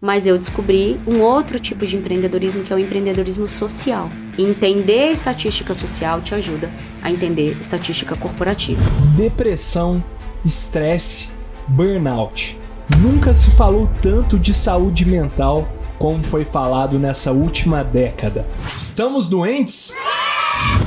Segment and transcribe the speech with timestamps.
[0.00, 4.10] mas eu descobri um outro tipo de empreendedorismo que é o empreendedorismo social.
[4.38, 6.70] Entender estatística social te ajuda
[7.02, 8.80] a entender estatística corporativa.
[9.16, 10.02] Depressão,
[10.44, 11.28] estresse,
[11.68, 12.58] burnout.
[12.98, 15.68] Nunca se falou tanto de saúde mental
[15.98, 18.46] como foi falado nessa última década.
[18.74, 19.94] Estamos doentes?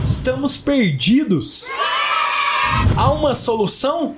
[0.04, 1.70] Estamos perdidos?
[2.98, 4.16] Há uma solução?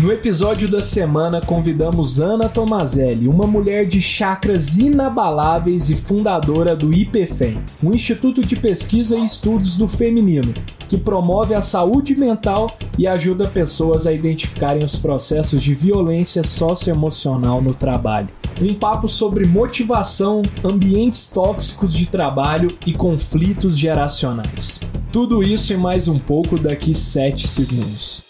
[0.00, 6.94] No episódio da semana, convidamos Ana Tomazelli, uma mulher de chakras inabaláveis e fundadora do
[6.94, 10.54] IPFEM, um instituto de pesquisa e estudos do feminino,
[10.88, 17.60] que promove a saúde mental e ajuda pessoas a identificarem os processos de violência socioemocional
[17.60, 18.28] no trabalho.
[18.62, 24.80] Um papo sobre motivação, ambientes tóxicos de trabalho e conflitos geracionais.
[25.12, 28.27] Tudo isso e mais um pouco daqui 7 segundos.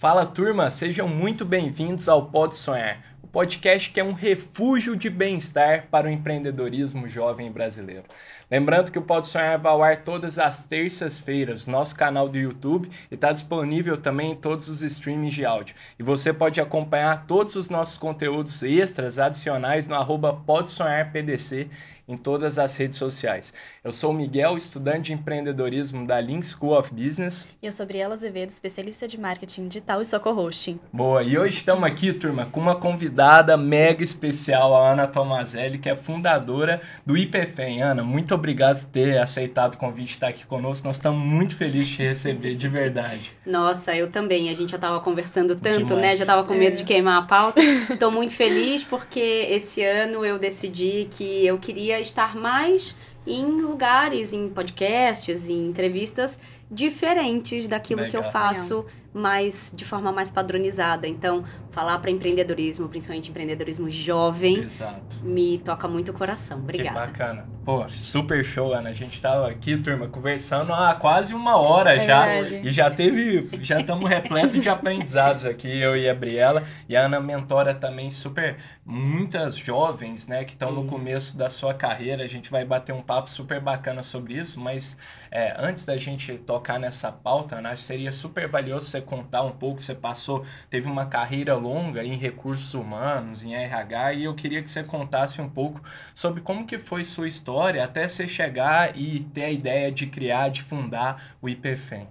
[0.00, 5.10] Fala turma, sejam muito bem-vindos ao Pode Sonhar, o podcast que é um refúgio de
[5.10, 8.04] bem-estar para o empreendedorismo jovem brasileiro.
[8.50, 12.38] Lembrando que o Pode Sonhar vai ao ar todas as terças-feiras no nosso canal do
[12.38, 15.74] YouTube e está disponível também em todos os streamings de áudio.
[15.98, 21.68] E você pode acompanhar todos os nossos conteúdos extras adicionais no arroba Pode Sonhar PDC
[22.10, 23.54] em todas as redes sociais.
[23.84, 27.48] Eu sou o Miguel, estudante de empreendedorismo da Link School of Business.
[27.62, 30.80] E eu sou Briela Azevedo, especialista de marketing digital e sou co-hosting.
[30.92, 35.88] Boa, e hoje estamos aqui, turma, com uma convidada mega especial, a Ana Tomazelli, que
[35.88, 37.80] é fundadora do IPFEM.
[37.80, 40.86] Ana, muito obrigado por ter aceitado o convite de estar aqui conosco.
[40.86, 43.30] Nós estamos muito felizes de te receber, de verdade.
[43.46, 44.50] Nossa, eu também.
[44.50, 46.02] A gente já estava conversando tanto, Demais.
[46.02, 46.16] né?
[46.16, 46.76] Já estava com medo é.
[46.76, 47.60] de queimar a pauta.
[47.62, 54.32] Estou muito feliz porque esse ano eu decidi que eu queria estar mais em lugares,
[54.32, 56.38] em podcasts, em entrevistas
[56.70, 58.22] diferentes daquilo Legal.
[58.22, 61.08] que eu faço Mais de forma mais padronizada.
[61.08, 65.20] Então, falar para empreendedorismo, principalmente empreendedorismo jovem, Exato.
[65.22, 66.58] me toca muito o coração.
[66.58, 67.00] Obrigada.
[67.00, 67.46] Que bacana.
[67.64, 68.90] Pô, super show, Ana.
[68.90, 72.26] A gente tava aqui, turma, conversando há quase uma hora é já.
[72.26, 72.66] Verdade.
[72.66, 76.64] E já teve, já estamos repletos de aprendizados aqui, eu e a Briela.
[76.88, 81.72] E a Ana mentora também super muitas jovens, né, que estão no começo da sua
[81.74, 82.24] carreira.
[82.24, 84.96] A gente vai bater um papo super bacana sobre isso, mas
[85.30, 89.80] é, antes da gente tocar nessa pauta, Ana, seria super valioso você contar um pouco.
[89.80, 94.70] Você passou, teve uma carreira longa em recursos humanos, em RH, e eu queria que
[94.70, 95.80] você contasse um pouco
[96.14, 100.48] sobre como que foi sua história até você chegar e ter a ideia de criar,
[100.48, 102.08] de fundar o IPFEM.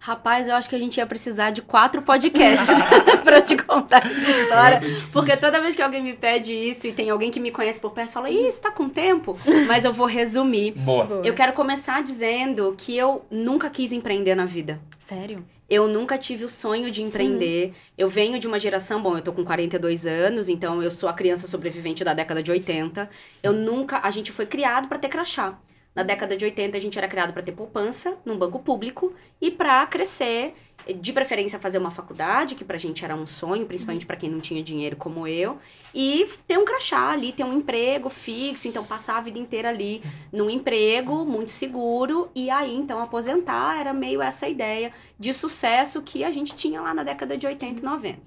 [0.00, 2.78] Rapaz, eu acho que a gente ia precisar de quatro podcasts
[3.24, 4.80] para te contar essa história.
[5.12, 7.90] Porque toda vez que alguém me pede isso e tem alguém que me conhece por
[7.90, 9.36] perto, fala, ih, você tá com tempo?
[9.66, 10.72] Mas eu vou resumir.
[10.72, 11.22] Boa.
[11.24, 14.80] Eu quero começar dizendo que eu nunca quis empreender na vida.
[14.98, 15.44] Sério?
[15.68, 17.66] Eu nunca tive o sonho de empreender.
[17.66, 17.74] Uhum.
[17.98, 21.12] Eu venho de uma geração, bom, eu tô com 42 anos, então eu sou a
[21.12, 23.08] criança sobrevivente da década de 80.
[23.42, 25.58] Eu nunca, a gente foi criado para ter crachá.
[25.94, 29.50] Na década de 80 a gente era criado para ter poupança num banco público e
[29.50, 30.54] para crescer
[30.94, 34.40] de preferência fazer uma faculdade, que pra gente era um sonho, principalmente para quem não
[34.40, 35.58] tinha dinheiro como eu,
[35.94, 40.02] e ter um crachá ali, ter um emprego fixo, então passar a vida inteira ali
[40.32, 46.24] num emprego muito seguro e aí então aposentar, era meio essa ideia de sucesso que
[46.24, 48.18] a gente tinha lá na década de 80 e 90.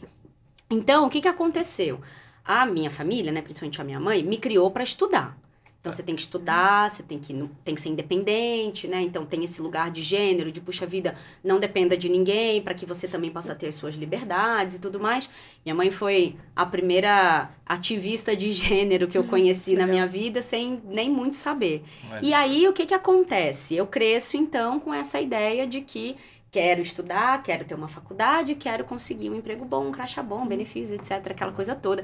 [0.70, 2.00] Então, o que que aconteceu?
[2.46, 5.38] A minha família, né, principalmente a minha mãe, me criou para estudar.
[5.82, 7.34] Então você tem que estudar, você tem que,
[7.64, 9.02] tem que ser independente, né?
[9.02, 12.86] Então tem esse lugar de gênero, de puxa vida, não dependa de ninguém, para que
[12.86, 15.28] você também possa ter as suas liberdades e tudo mais.
[15.66, 20.80] Minha mãe foi a primeira ativista de gênero que eu conheci na minha vida sem
[20.86, 21.84] nem muito saber.
[22.22, 23.76] E aí o que que acontece?
[23.76, 26.16] Eu cresço então com essa ideia de que
[26.52, 31.00] quero estudar, quero ter uma faculdade, quero conseguir um emprego bom, um crachá bom, benefícios,
[31.00, 32.04] etc, aquela coisa toda.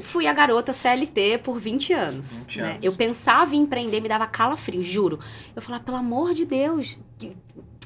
[0.00, 2.46] Fui a garota CLT por 20 anos.
[2.46, 2.70] 20 né?
[2.70, 2.78] anos.
[2.82, 5.20] Eu pensava em empreender, me dava calafrio, juro.
[5.54, 6.98] Eu falava, pelo amor de Deus,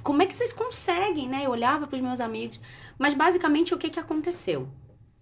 [0.05, 1.43] como é que vocês conseguem, né?
[1.45, 2.61] Eu olhava para os meus amigos.
[2.97, 4.69] Mas basicamente o que, que aconteceu?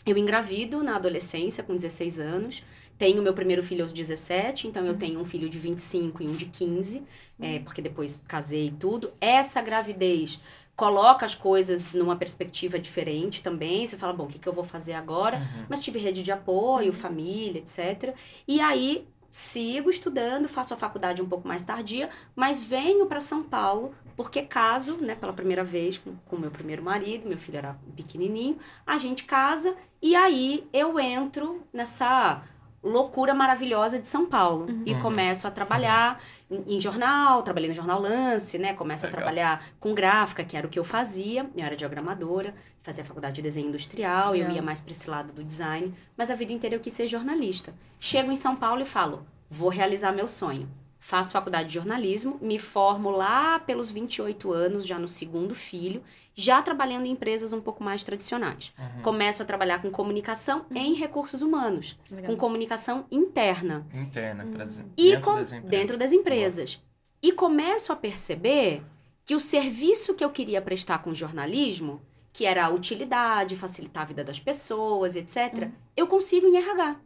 [0.05, 2.62] Eu engravido na adolescência, com 16 anos.
[2.99, 6.33] Tenho meu primeiro filho aos 17, então eu tenho um filho de 25 e um
[6.33, 7.03] de 15,
[7.41, 9.12] é, porque depois casei e tudo.
[9.21, 10.41] Essa gravidez
[10.75, 13.87] coloca as coisas numa perspectiva diferente também.
[13.87, 15.39] Você fala, bom, o que, que eu vou fazer agora?
[15.39, 15.67] Uhum.
[15.69, 18.15] Mas tive rede de apoio, família, etc.
[18.47, 23.43] E aí sigo estudando, faço a faculdade um pouco mais tardia, mas venho para São
[23.43, 25.97] Paulo porque caso, né, pela primeira vez
[26.27, 30.99] com o meu primeiro marido, meu filho era pequenininho, a gente casa e aí eu
[30.99, 32.43] entro nessa
[32.88, 34.67] loucura maravilhosa de São Paulo.
[34.85, 35.00] E Uhum.
[35.00, 36.20] começo a trabalhar
[36.50, 38.73] em, em jornal, trabalhei no Jornal Lance, né?
[38.75, 39.20] Começo a Legal.
[39.23, 41.49] trabalhar com gráfica, que era o que eu fazia.
[41.56, 45.44] Eu era diagramadora, fazia faculdade de desenho industrial, eu ia mais para esse lado do
[45.44, 45.94] design.
[46.17, 47.73] Mas a vida inteira eu quis ser jornalista.
[48.00, 50.69] Chego em São Paulo e falo, vou realizar meu sonho.
[51.08, 56.60] Faço faculdade de jornalismo, me formo lá pelos 28 anos, já no segundo filho, já
[56.60, 58.75] trabalhando em empresas um pouco mais tradicionais.
[58.78, 59.00] Uhum.
[59.00, 62.26] Começo a trabalhar com comunicação em recursos humanos, Legal.
[62.31, 64.66] com comunicação interna Interna, pra-
[64.99, 65.70] e dentro com- das empresas.
[65.70, 66.78] dentro das empresas.
[67.22, 68.82] E começo a perceber
[69.25, 72.02] que o serviço que eu queria prestar com o jornalismo,
[72.34, 76.96] que era a utilidade, facilitar a vida das pessoas, etc., eu consigo em RH.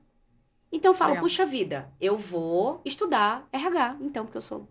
[0.72, 1.24] Então eu falo, Legal.
[1.24, 4.66] puxa vida, eu vou estudar RH, então, porque eu sou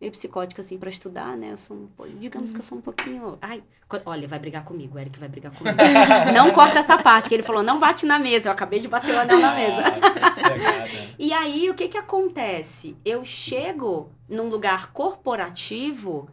[0.00, 1.52] meio psicótica assim pra estudar, né?
[1.52, 1.88] Eu sou um,
[2.20, 3.62] digamos que eu sou um pouquinho, ai,
[4.04, 5.76] olha, vai brigar comigo, o Eric vai brigar comigo.
[6.34, 9.14] não corta essa parte que ele falou, não bate na mesa, eu acabei de bater
[9.14, 9.82] o anel na mesa.
[10.20, 10.86] Ah.
[11.18, 12.96] E aí, o que que acontece?
[13.04, 16.28] Eu chego num lugar corporativo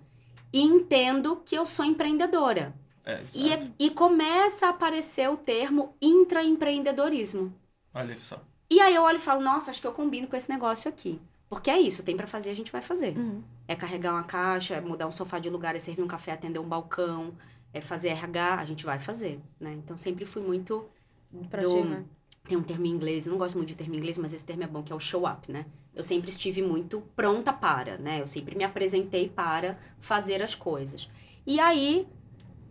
[0.54, 2.74] e entendo que eu sou empreendedora.
[3.04, 3.68] É, E, exato.
[3.80, 7.52] e começa a aparecer o termo intraempreendedorismo.
[7.94, 8.40] Olha só.
[8.70, 11.20] E aí eu olho e falo, nossa, acho que eu combino com esse negócio aqui.
[11.50, 13.18] Porque é isso, tem pra fazer, a gente vai fazer.
[13.18, 13.44] Uhum.
[13.68, 16.60] É carregar uma caixa, é mudar um sofá de lugar, é servir um café, atender
[16.60, 17.34] um balcão,
[17.74, 19.74] é fazer RH, a gente vai fazer, né?
[19.74, 20.86] Então sempre fui muito
[21.32, 22.04] do, Proativa.
[22.48, 24.64] tem um termo em inglês, não gosto muito de termo em inglês, mas esse termo
[24.64, 25.66] é bom, que é o show up, né?
[25.94, 28.22] Eu sempre estive muito pronta para, né?
[28.22, 31.10] Eu sempre me apresentei para fazer as coisas.
[31.46, 32.08] E aí,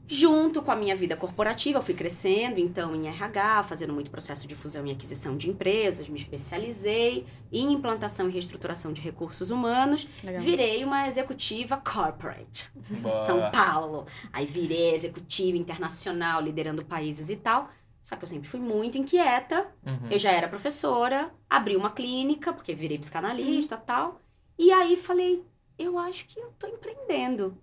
[0.06, 4.46] junto com a minha vida corporativa, eu fui crescendo, então, em RH, fazendo muito processo
[4.46, 10.06] de fusão e aquisição de empresas, me especializei em implantação e reestruturação de recursos humanos,
[10.22, 10.42] Legal.
[10.42, 12.70] virei uma executiva corporate.
[13.00, 13.26] Boa.
[13.26, 14.06] São Paulo.
[14.32, 17.70] Aí virei executiva internacional, liderando países e tal.
[18.02, 19.66] Só que eu sempre fui muito inquieta.
[19.86, 20.10] Uhum.
[20.10, 24.20] Eu já era professora, abri uma clínica, porque virei psicanalista e tal.
[24.58, 25.42] E aí falei,
[25.78, 27.56] eu acho que eu tô empreendendo.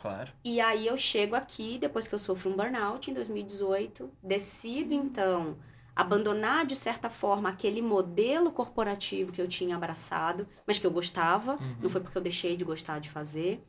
[0.00, 0.32] Claro.
[0.44, 5.56] E aí eu chego aqui, depois que eu sofro um burnout em 2018, decido então
[5.96, 11.52] abandonar de certa forma aquele modelo corporativo que eu tinha abraçado, mas que eu gostava,
[11.52, 11.76] Uhum.
[11.82, 13.62] não foi porque eu deixei de gostar de fazer.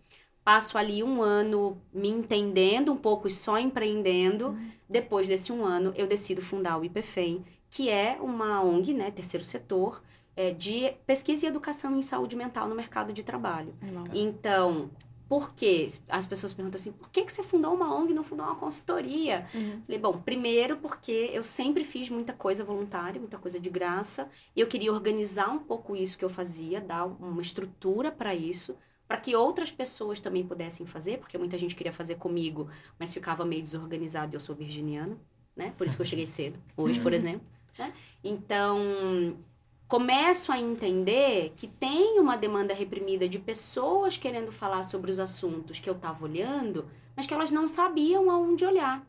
[0.44, 4.58] Passo ali um ano me entendendo um pouco e só empreendendo.
[4.90, 9.44] Depois desse um ano, eu decido fundar o IPFEM, que é uma ONG, né, terceiro
[9.46, 10.04] setor,
[10.36, 13.74] é, de pesquisa e educação em saúde mental no mercado de trabalho.
[13.82, 14.04] Animal.
[14.14, 14.90] Então,
[15.28, 15.88] por quê?
[16.08, 18.56] As pessoas perguntam assim, por que, que você fundou uma ONG e não fundou uma
[18.56, 19.48] consultoria?
[19.54, 19.82] Uhum.
[19.86, 24.62] Falei, bom, primeiro porque eu sempre fiz muita coisa voluntária, muita coisa de graça, e
[24.62, 28.78] eu queria organizar um pouco isso que eu fazia, dar uma estrutura para isso,
[29.08, 32.70] para que outras pessoas também pudessem fazer, porque muita gente queria fazer comigo,
[33.00, 35.18] mas ficava meio desorganizado e eu sou virginiana,
[35.56, 35.74] né?
[35.78, 37.94] Por isso que eu cheguei cedo, hoje, por exemplo, né?
[38.24, 39.38] Então,
[39.88, 45.80] começo a entender que tem uma demanda reprimida de pessoas querendo falar sobre os assuntos
[45.80, 49.06] que eu estava olhando, mas que elas não sabiam aonde olhar.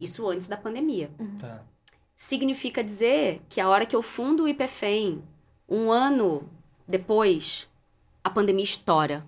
[0.00, 1.10] Isso antes da pandemia.
[1.40, 1.62] Tá.
[2.14, 5.22] Significa dizer que a hora que eu fundo o IPFEM,
[5.68, 6.48] um ano
[6.86, 7.68] depois,
[8.22, 9.24] a pandemia estoura.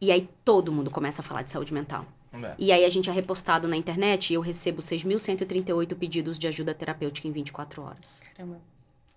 [0.00, 2.06] E aí todo mundo começa a falar de saúde mental.
[2.32, 2.54] É.
[2.58, 6.72] E aí a gente é repostado na internet e eu recebo 6.138 pedidos de ajuda
[6.72, 8.22] terapêutica em 24 horas.
[8.34, 8.60] Caramba.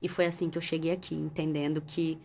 [0.04, 2.20] E foi assim que eu cheguei aqui, entendendo que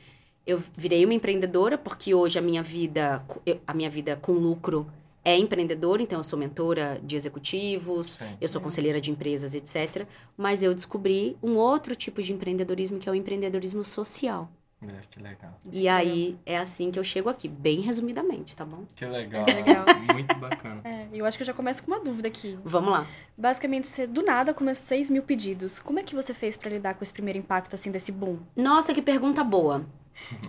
[0.45, 3.25] eu virei uma empreendedora, porque hoje a minha vida,
[3.65, 4.91] a minha vida com lucro
[5.25, 8.37] é empreendedora, então eu sou mentora de executivos, Sim.
[8.41, 10.07] eu sou conselheira de empresas, etc.
[10.37, 14.51] Mas eu descobri um outro tipo de empreendedorismo, que é o empreendedorismo social.
[14.81, 15.59] É, que legal.
[15.69, 18.85] Isso e é aí é assim que eu chego aqui, bem resumidamente, tá bom?
[18.95, 19.43] Que legal.
[19.45, 19.85] Mas é legal.
[20.15, 20.81] Muito bacana.
[20.85, 22.57] É, eu acho que eu já começo com uma dúvida aqui.
[22.65, 23.05] Vamos lá.
[23.37, 25.81] Basicamente, você do nada começou 6 mil pedidos.
[25.81, 28.39] Como é que você fez pra lidar com esse primeiro impacto, assim, desse boom?
[28.55, 29.85] Nossa, que pergunta boa.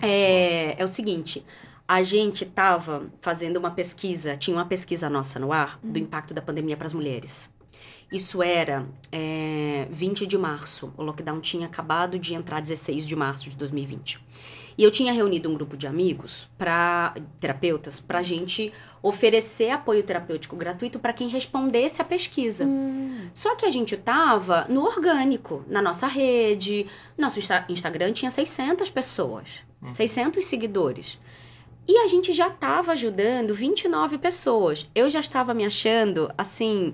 [0.02, 1.46] É, é o seguinte,
[1.88, 6.42] a gente tava fazendo uma pesquisa, tinha uma pesquisa nossa no ar do impacto da
[6.42, 7.52] pandemia para as mulheres.
[8.12, 10.92] Isso era é, 20 de março.
[10.98, 14.20] O lockdown tinha acabado de entrar 16 de março de 2020.
[14.78, 18.72] E eu tinha reunido um grupo de amigos, para terapeutas, para a gente
[19.04, 22.66] oferecer apoio terapêutico gratuito para quem respondesse à pesquisa.
[23.34, 26.88] Só que a gente tava no orgânico, na nossa rede.
[27.18, 29.94] Nosso Insta- Instagram tinha 600 pessoas, Uhum.
[29.94, 31.20] 600 seguidores.
[31.88, 34.88] E a gente já tava ajudando 29 pessoas.
[34.96, 36.94] Eu já estava me achando, assim,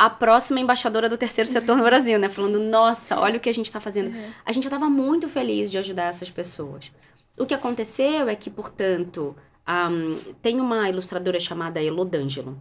[0.00, 2.30] a próxima embaixadora do terceiro setor no Brasil, né?
[2.30, 4.08] Falando, nossa, olha o que a gente tá fazendo.
[4.08, 4.30] Uhum.
[4.46, 6.90] A gente já tava muito feliz de ajudar essas pessoas.
[7.36, 12.58] O que aconteceu é que, portanto, ahm, tem uma ilustradora chamada Elo D'Angelo.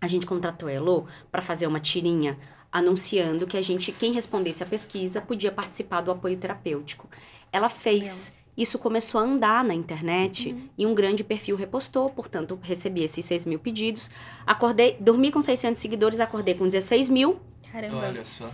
[0.00, 2.38] A gente contratou a Elo para fazer uma tirinha
[2.70, 7.08] anunciando que a gente, quem respondesse a pesquisa, podia participar do apoio terapêutico.
[7.50, 8.32] Ela fez.
[8.56, 13.44] Isso começou a andar na internet e um grande perfil repostou, portanto, recebi esses 6
[13.44, 14.08] mil pedidos.
[14.46, 17.38] Acordei, dormi com 600 seguidores, acordei com 16 mil.
[17.70, 17.98] Caramba.
[17.98, 18.50] Olha só.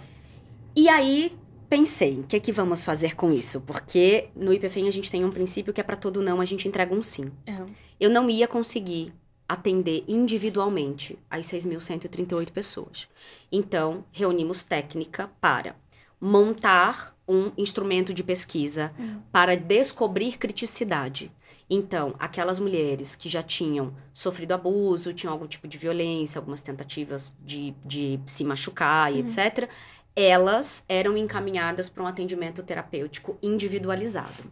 [0.75, 1.33] E aí
[1.69, 3.61] pensei, o que é que vamos fazer com isso?
[3.61, 6.67] Porque no IPFEM a gente tem um princípio que é para todo não a gente
[6.67, 7.31] entrega um sim.
[7.49, 7.67] Aham.
[8.01, 9.13] Eu não ia conseguir
[9.49, 13.07] atender individualmente as 6.138 pessoas.
[13.51, 15.77] Então, reunimos técnica para
[16.25, 18.93] montar um instrumento de pesquisa
[19.33, 21.33] para descobrir criticidade.
[21.69, 27.33] Então, aquelas mulheres que já tinham sofrido abuso, tinham algum tipo de violência, algumas tentativas
[27.45, 29.69] de, de se machucar e etc.,
[30.15, 34.45] elas eram encaminhadas para um atendimento terapêutico individualizado.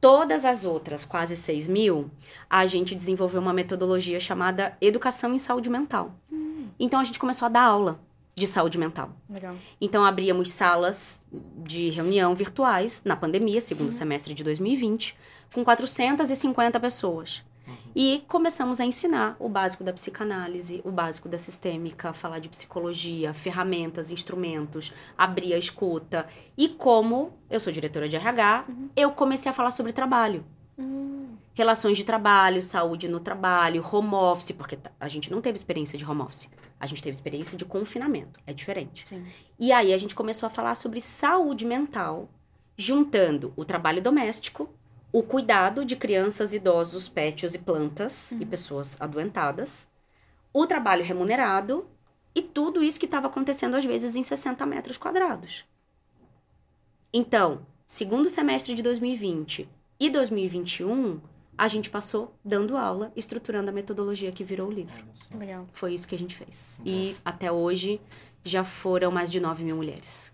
[0.00, 2.10] Todas as outras, quase 6 mil,
[2.50, 6.12] a gente desenvolveu uma metodologia chamada Educação em Saúde Mental.
[6.78, 8.00] Então, a gente começou a dar aula
[8.38, 9.10] de saúde mental.
[9.28, 9.56] Legal.
[9.80, 11.24] Então, abríamos salas
[11.64, 15.16] de reunião virtuais na pandemia, segundo semestre de 2020,
[15.52, 17.42] com 450 pessoas.
[17.94, 23.34] E começamos a ensinar o básico da psicanálise, o básico da sistêmica, falar de psicologia,
[23.34, 26.26] ferramentas, instrumentos, abrir a escuta.
[26.56, 30.44] E como eu sou diretora de RH, eu comecei a falar sobre trabalho.
[31.54, 36.04] Relações de trabalho, saúde no trabalho, home office, porque a gente não teve experiência de
[36.04, 36.48] home office.
[36.80, 38.38] A gente teve experiência de confinamento.
[38.46, 39.08] É diferente.
[39.08, 39.26] Sim.
[39.58, 42.28] E aí a gente começou a falar sobre saúde mental,
[42.76, 44.68] juntando o trabalho doméstico,
[45.12, 49.88] o cuidado de crianças, idosos, pets e plantas e pessoas adoentadas,
[50.52, 51.88] o trabalho remunerado
[52.34, 55.64] e tudo isso que estava acontecendo às vezes em 60 metros quadrados.
[57.12, 59.68] Então, segundo semestre de 2020
[59.98, 61.20] e 2021,
[61.58, 65.04] a gente passou dando aula, estruturando a metodologia que virou o livro.
[65.36, 65.66] Legal.
[65.72, 66.80] Foi isso que a gente fez.
[66.86, 68.00] E até hoje
[68.44, 70.32] já foram mais de 9 mil mulheres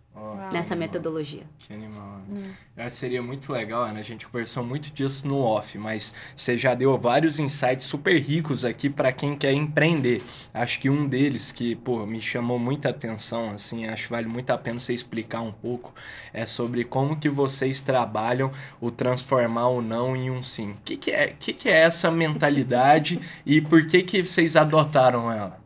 [0.53, 1.43] Nessa animal, metodologia.
[1.59, 2.21] Que animal.
[2.31, 2.53] Hum.
[2.77, 3.99] Que seria muito legal, Ana.
[3.99, 8.65] A gente conversou muito disso no off, mas você já deu vários insights super ricos
[8.65, 10.23] aqui para quem quer empreender.
[10.53, 14.51] Acho que um deles que, pô, me chamou muita atenção, assim, acho que vale muito
[14.51, 15.93] a pena você explicar um pouco,
[16.33, 20.71] é sobre como que vocês trabalham o transformar o não em um sim.
[20.73, 25.31] O que, que, é, que, que é essa mentalidade e por que, que vocês adotaram
[25.33, 25.61] ela?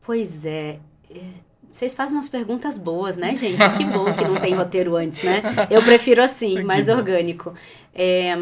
[0.00, 0.80] Pois é.
[1.72, 3.56] Vocês fazem umas perguntas boas, né, gente?
[3.78, 5.42] Que bom que não tem roteiro antes, né?
[5.70, 6.96] Eu prefiro assim, Que mais bom.
[6.96, 7.54] orgânico.
[7.94, 8.34] É,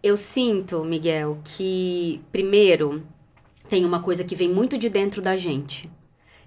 [0.00, 3.02] eu sinto, Miguel, que, primeiro,
[3.68, 5.90] tem uma coisa que vem muito de dentro da gente.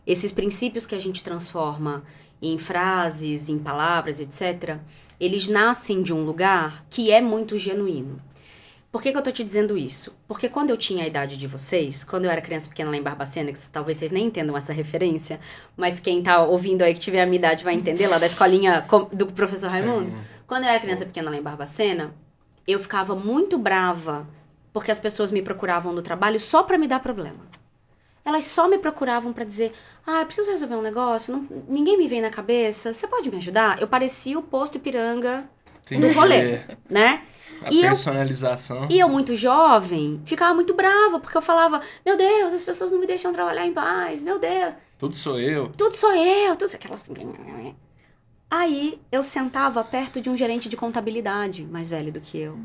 [0.07, 2.03] Esses princípios que a gente transforma
[2.41, 4.77] em frases, em palavras, etc.,
[5.19, 8.21] eles nascem de um lugar que é muito genuíno.
[8.95, 10.15] Por que, que eu tô te dizendo isso?
[10.25, 13.01] Porque quando eu tinha a idade de vocês, quando eu era criança pequena lá em
[13.01, 15.37] Barbacena, que talvez vocês nem entendam essa referência,
[15.75, 18.85] mas quem tá ouvindo aí que tiver a minha idade vai entender, lá da escolinha
[19.11, 20.13] do professor Raimundo.
[20.47, 22.15] Quando eu era criança pequena lá em Barbacena,
[22.65, 24.25] eu ficava muito brava
[24.71, 27.39] porque as pessoas me procuravam no trabalho só pra me dar problema.
[28.23, 29.73] Elas só me procuravam pra dizer:
[30.07, 33.35] Ah, eu preciso resolver um negócio, não- ninguém me vem na cabeça, você pode me
[33.39, 33.77] ajudar?
[33.81, 35.49] Eu parecia o posto Ipiranga
[35.91, 36.13] no Entendi.
[36.15, 37.23] rolê, né?
[37.61, 38.87] A E eu- personalização.
[38.91, 42.99] E eu, muito jovem, ficava muito brava, porque eu falava: Meu Deus, as pessoas não
[42.99, 45.69] me deixam trabalhar em paz, meu Deus, Tudo sou eu.
[45.77, 47.03] tudo sou eu, tudo aquelas.
[48.49, 52.57] Aí eu sentava perto de um gerente de contabilidade mais velho do que eu.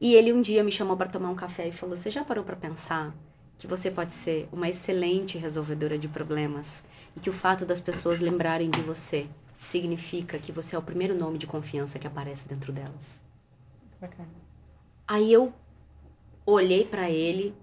[0.00, 2.44] E ele um dia me chamou para tomar um café e falou: Você já parou
[2.44, 3.14] para pensar
[3.58, 6.84] que você pode ser uma excelente resolvedora de problemas
[7.16, 9.26] e que o fato das pessoas lembrarem de você
[9.58, 13.20] significa que você é o primeiro nome de confiança que aparece dentro delas?
[14.00, 14.28] Bacana.
[15.06, 15.52] Aí eu
[16.46, 17.54] olhei pra ele,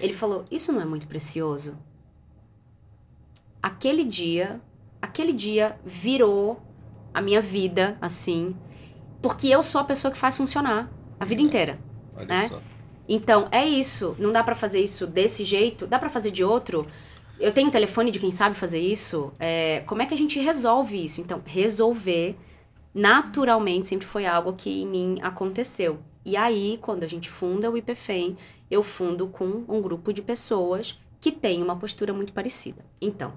[0.00, 1.76] ele falou: Isso não é muito precioso?
[3.62, 4.60] Aquele dia,
[5.00, 6.60] aquele dia virou
[7.12, 8.56] a minha vida, assim,
[9.22, 11.78] porque eu sou a pessoa que faz funcionar a vida inteira.
[12.16, 12.48] Olha né?
[12.48, 12.60] só.
[13.08, 14.16] Então, é isso.
[14.18, 16.86] Não dá pra fazer isso desse jeito, dá pra fazer de outro.
[17.38, 19.32] Eu tenho telefone de quem sabe fazer isso.
[19.38, 21.20] É, como é que a gente resolve isso?
[21.20, 22.36] Então, resolver
[22.94, 25.98] naturalmente sempre foi algo que em mim aconteceu.
[26.24, 28.36] E aí, quando a gente funda o IPFEM,
[28.70, 32.84] eu fundo com um grupo de pessoas que tem uma postura muito parecida.
[33.00, 33.34] Então,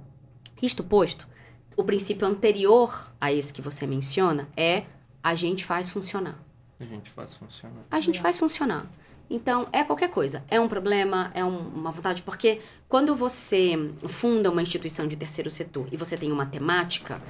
[0.61, 1.27] isto posto,
[1.75, 4.83] o princípio anterior a esse que você menciona é
[5.23, 6.43] a gente faz funcionar.
[6.79, 7.83] A gente faz funcionar.
[7.89, 8.87] A gente faz funcionar.
[9.29, 10.43] Então, é qualquer coisa.
[10.47, 12.21] É um problema, é um- uma vontade.
[12.21, 13.73] Porque quando você
[14.07, 17.21] funda uma instituição de terceiro setor e você tem uma temática,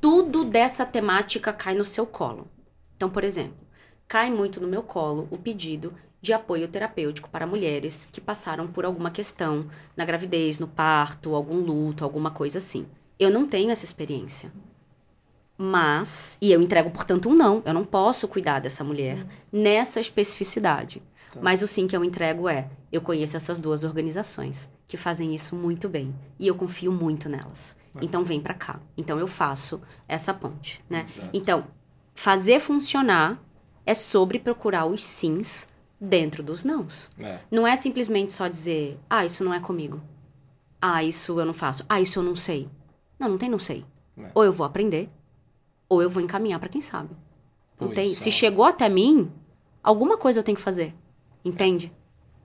[0.00, 2.48] tudo dessa temática cai no seu colo.
[2.96, 3.56] Então, por exemplo,
[4.08, 8.86] cai muito no meu colo o pedido de apoio terapêutico para mulheres que passaram por
[8.86, 12.86] alguma questão na gravidez, no parto, algum luto, alguma coisa assim.
[13.18, 14.50] Eu não tenho essa experiência.
[15.56, 17.62] Mas, e eu entrego, portanto, um não.
[17.64, 21.02] Eu não posso cuidar dessa mulher nessa especificidade.
[21.34, 21.40] Tá.
[21.42, 25.54] Mas o sim que eu entrego é: eu conheço essas duas organizações que fazem isso
[25.56, 26.14] muito bem.
[26.38, 27.76] E eu confio muito nelas.
[28.00, 28.80] Então vem pra cá.
[28.96, 31.04] Então eu faço essa ponte, né?
[31.08, 31.30] Exato.
[31.32, 31.64] Então,
[32.14, 33.40] fazer funcionar
[33.86, 35.68] é sobre procurar os sims
[36.00, 37.10] dentro dos nãos.
[37.18, 40.00] É, Não é simplesmente só dizer, ah, isso não é comigo.
[40.80, 41.84] Ah, isso eu não faço.
[41.88, 42.68] Ah, isso eu não sei.
[43.18, 43.84] Não, não tem não sei.
[44.18, 44.30] É.
[44.34, 45.08] Ou eu vou aprender,
[45.88, 47.10] ou eu vou encaminhar pra quem sabe.
[47.80, 48.14] Não tem.
[48.14, 49.30] Se é- chegou até mim,
[49.82, 50.94] alguma coisa eu tenho que fazer.
[51.44, 51.92] Entende?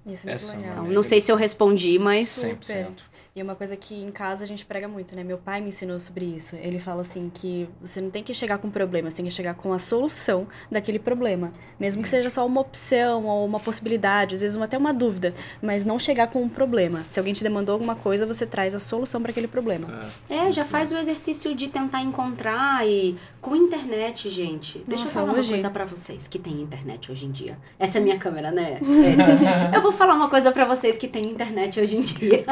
[0.05, 0.71] Isso é muito Essa é legal.
[0.71, 2.27] Então, não sei se eu respondi, mas.
[2.27, 3.08] 100%.
[3.39, 5.23] E uma coisa que em casa a gente prega muito, né?
[5.23, 6.57] Meu pai me ensinou sobre isso.
[6.57, 9.53] Ele fala assim que você não tem que chegar com problema, você tem que chegar
[9.53, 11.53] com a solução daquele problema.
[11.79, 15.33] Mesmo que seja só uma opção ou uma possibilidade, às vezes uma- até uma dúvida,
[15.61, 17.05] mas não chegar com um problema.
[17.07, 19.87] Se alguém te demandou alguma coisa, você traz a solução para aquele problema.
[20.29, 24.79] É, já faz o exercício de tentar encontrar e com internet, gente.
[24.85, 27.57] Deixa eu Nossa, falar uma hoje- coisa pra vocês que tem internet hoje em dia.
[27.79, 28.81] Essa é a minha câmera, né?
[28.81, 28.81] É.
[29.77, 32.43] eu vou falar uma coisa pra vocês que tem internet hoje em dia.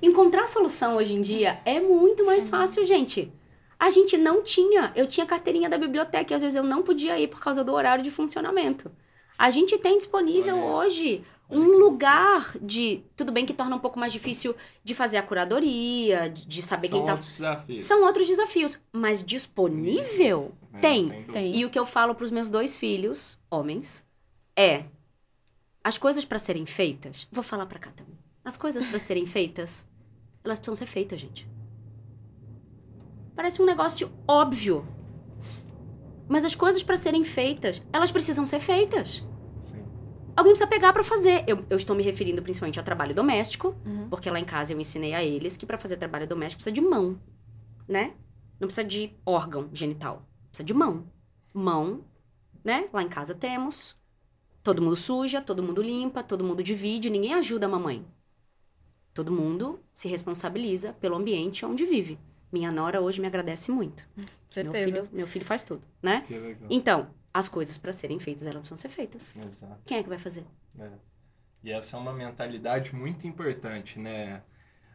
[0.00, 3.32] Encontrar solução hoje em dia é muito mais fácil, gente.
[3.78, 4.92] A gente não tinha.
[4.96, 7.72] Eu tinha carteirinha da biblioteca e às vezes eu não podia ir por causa do
[7.72, 8.90] horário de funcionamento.
[9.38, 13.02] A gente tem disponível hoje um lugar de.
[13.16, 16.98] Tudo bem que torna um pouco mais difícil de fazer a curadoria, de saber São
[16.98, 17.12] quem tá.
[17.12, 17.84] outros desafios.
[17.86, 18.80] São outros desafios.
[18.92, 20.52] Mas disponível?
[20.74, 21.06] É, Tem.
[21.08, 21.32] dúvida.
[21.32, 21.56] Tem.
[21.56, 24.04] E o que eu falo pros meus dois filhos, homens,
[24.56, 24.84] é.
[25.82, 27.26] As coisas pra serem feitas.
[27.30, 28.18] Vou falar pra cá também.
[28.48, 29.86] As coisas pra serem feitas,
[30.42, 31.46] elas precisam ser feitas, gente.
[33.36, 34.88] Parece um negócio óbvio.
[36.26, 39.22] Mas as coisas pra serem feitas, elas precisam ser feitas.
[39.60, 39.84] Sim.
[40.34, 41.44] Alguém precisa pegar pra fazer.
[41.46, 44.08] Eu, eu estou me referindo principalmente a trabalho doméstico, Uhum.
[44.08, 46.80] porque lá em casa eu ensinei a eles que pra fazer trabalho doméstico precisa de
[46.80, 47.20] mão,
[47.86, 48.14] né?
[48.58, 51.04] Não precisa de órgão genital, precisa de mão.
[51.52, 52.02] Mão,
[52.64, 52.88] né?
[52.94, 53.94] Lá em casa temos.
[54.62, 58.06] Todo mundo suja, todo mundo limpa, todo mundo divide, ninguém ajuda a mamãe.
[59.12, 62.18] Todo mundo se responsabiliza pelo ambiente onde vive.
[62.52, 64.08] Minha nora hoje me agradece muito.
[64.16, 64.84] Meu Certeza.
[64.84, 66.22] filho, meu filho faz tudo, né?
[66.26, 66.68] Que legal.
[66.70, 69.36] Então, as coisas pra serem feitas, elas precisam ser feitas.
[69.36, 69.80] Exato.
[69.84, 70.44] Quem é que vai fazer?
[70.78, 70.90] É.
[71.62, 74.42] E essa é uma mentalidade muito importante, né,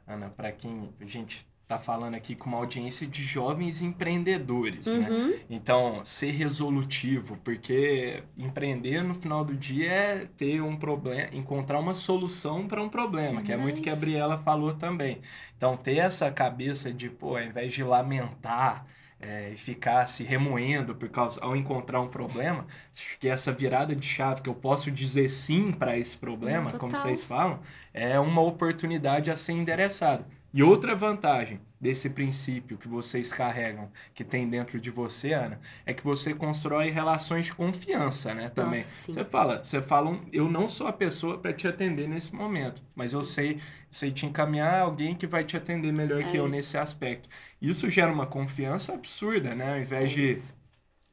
[0.07, 0.29] Ana?
[0.29, 5.09] Para quem a gente tá falando aqui com uma audiência de jovens empreendedores, né?
[5.09, 5.39] Uhum.
[5.49, 11.93] Então, ser resolutivo, porque empreender no final do dia é ter um problema, encontrar uma
[11.93, 13.95] solução para um problema, que é É muito que a.
[13.95, 15.21] Briela falou também.
[15.57, 18.85] Então, ter essa cabeça de, pô, ao invés de lamentar
[19.19, 23.95] é, e ficar se remoendo por causa ao encontrar um problema, acho que essa virada
[23.95, 27.01] de chave que eu posso dizer sim para esse problema, Hum, como total.
[27.01, 27.59] vocês falam,
[27.93, 30.25] é uma oportunidade a ser endereçada.
[30.53, 35.93] E outra vantagem desse princípio que vocês carregam, que tem dentro de você, Ana, é
[35.93, 38.49] que você constrói relações de confiança, né?
[38.49, 38.79] Também.
[38.79, 39.13] Nossa, sim.
[39.13, 42.83] Você fala, você fala, um, eu não sou a pessoa para te atender nesse momento,
[42.95, 46.47] mas eu sei, sei te encaminhar alguém que vai te atender melhor É que eu
[46.47, 46.47] isso.
[46.47, 47.27] nesse aspecto.
[47.61, 49.73] Isso gera uma confiança absurda, né?
[49.73, 50.55] Ao invés É de isso.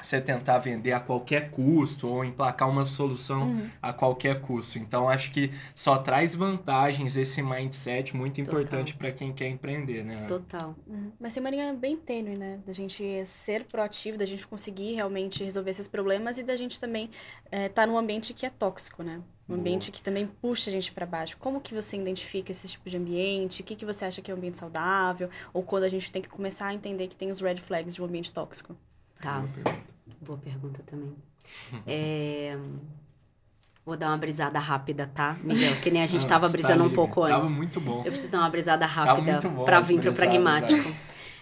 [0.03, 3.69] Você tentar vender a qualquer custo ou emplacar uma solução Uhum.
[3.83, 4.79] a qualquer custo.
[4.79, 8.61] Então acho que só traz vantagens esse mindset muito Total.
[8.61, 10.25] importante para quem quer empreender, né?
[10.27, 10.75] Total.
[10.87, 11.11] Uhum.
[11.19, 12.61] Mas tem uma linha bem tênue, né?
[12.67, 17.11] Da gente ser proativo, da gente conseguir realmente resolver esses problemas e da gente também
[17.53, 19.21] estar num ambiente que é tóxico, né?
[19.49, 19.61] Um Boa.
[19.61, 21.37] ambiente que também puxa a gente para baixo.
[21.39, 23.63] Como que você identifica esse tipo de ambiente?
[23.63, 25.29] O que, que você acha que é um ambiente saudável?
[25.53, 28.01] Ou quando a gente tem que começar a entender que tem os red flags de
[28.01, 28.77] um ambiente tóxico?
[29.21, 29.45] Tá.
[30.21, 30.83] Boa pergunta.
[30.83, 31.15] Também.
[31.87, 32.59] É,
[33.85, 35.75] Vou dar uma brisada rápida, tá, Miguel?
[35.81, 37.57] Que nem a gente tava você tá brisando um pouco Tava antes.
[37.57, 37.99] muito bom.
[37.99, 40.97] Eu preciso dar uma brisada rápida as vir pro brisadas, pragmático.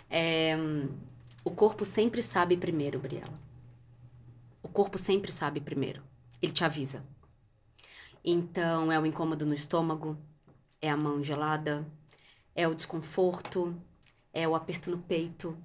[0.08, 0.56] É,
[1.44, 3.38] o corpo sempre sabe primeiro, Briela.
[4.62, 6.00] O corpo sempre sabe primeiro.
[6.40, 7.04] Ele te avisa.
[8.24, 10.16] Então, é o incômodo no estômago,
[10.80, 11.86] é a mão gelada,
[12.54, 13.74] é o desconforto,
[14.32, 15.56] é o aperto no peito,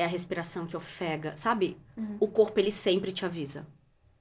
[0.00, 1.76] é a respiração que ofega, sabe?
[1.94, 2.16] Uhum.
[2.20, 3.66] O corpo, ele sempre te avisa.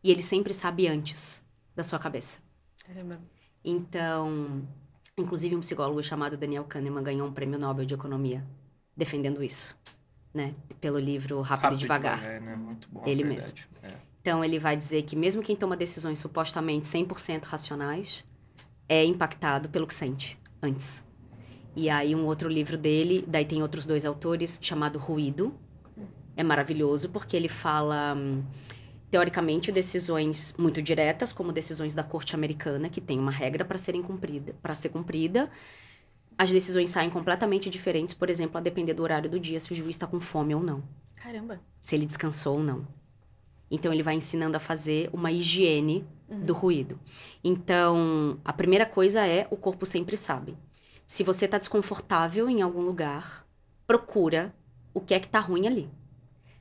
[0.04, 1.42] E ele sempre sabe antes
[1.74, 2.40] da sua cabeça.
[2.86, 3.20] Caramba.
[3.64, 4.68] Então,
[5.18, 8.46] inclusive um psicólogo chamado Daniel Kahneman ganhou um prêmio Nobel de Economia
[8.96, 9.78] defendendo isso,
[10.34, 10.54] né?
[10.82, 12.22] Pelo livro Rápido, e Devagar.
[12.22, 12.56] né?
[12.58, 13.02] Muito bom.
[13.06, 13.66] Ele verdade.
[13.82, 13.94] É.
[14.22, 18.26] Então, ele vai dizer que mesmo quem toma decisões supostamente 100% racionais
[18.90, 21.04] é impactado pelo que sente antes.
[21.74, 25.56] E aí, um outro livro dele, daí tem outros dois autores, chamado Ruído.
[26.40, 28.16] É maravilhoso porque ele fala
[29.12, 34.02] teoricamente, decisões muito diretas, como decisões da corte americana, que tem uma regra para serem
[34.02, 35.50] cumprida, para ser cumprida.
[36.38, 39.76] As decisões saem completamente diferentes, por exemplo, a depender do horário do dia, se o
[39.76, 40.82] juiz está com fome ou não,
[41.18, 41.60] Caramba.
[41.82, 42.88] se ele descansou ou não.
[43.70, 46.08] Então, ele vai ensinando a fazer uma higiene
[46.46, 46.98] do ruído.
[47.44, 50.58] Então, a primeira coisa é o corpo sempre sabe.
[51.06, 53.46] Se você está desconfortável em algum lugar,
[53.86, 54.56] procura
[54.94, 55.90] o que é que tá ruim ali.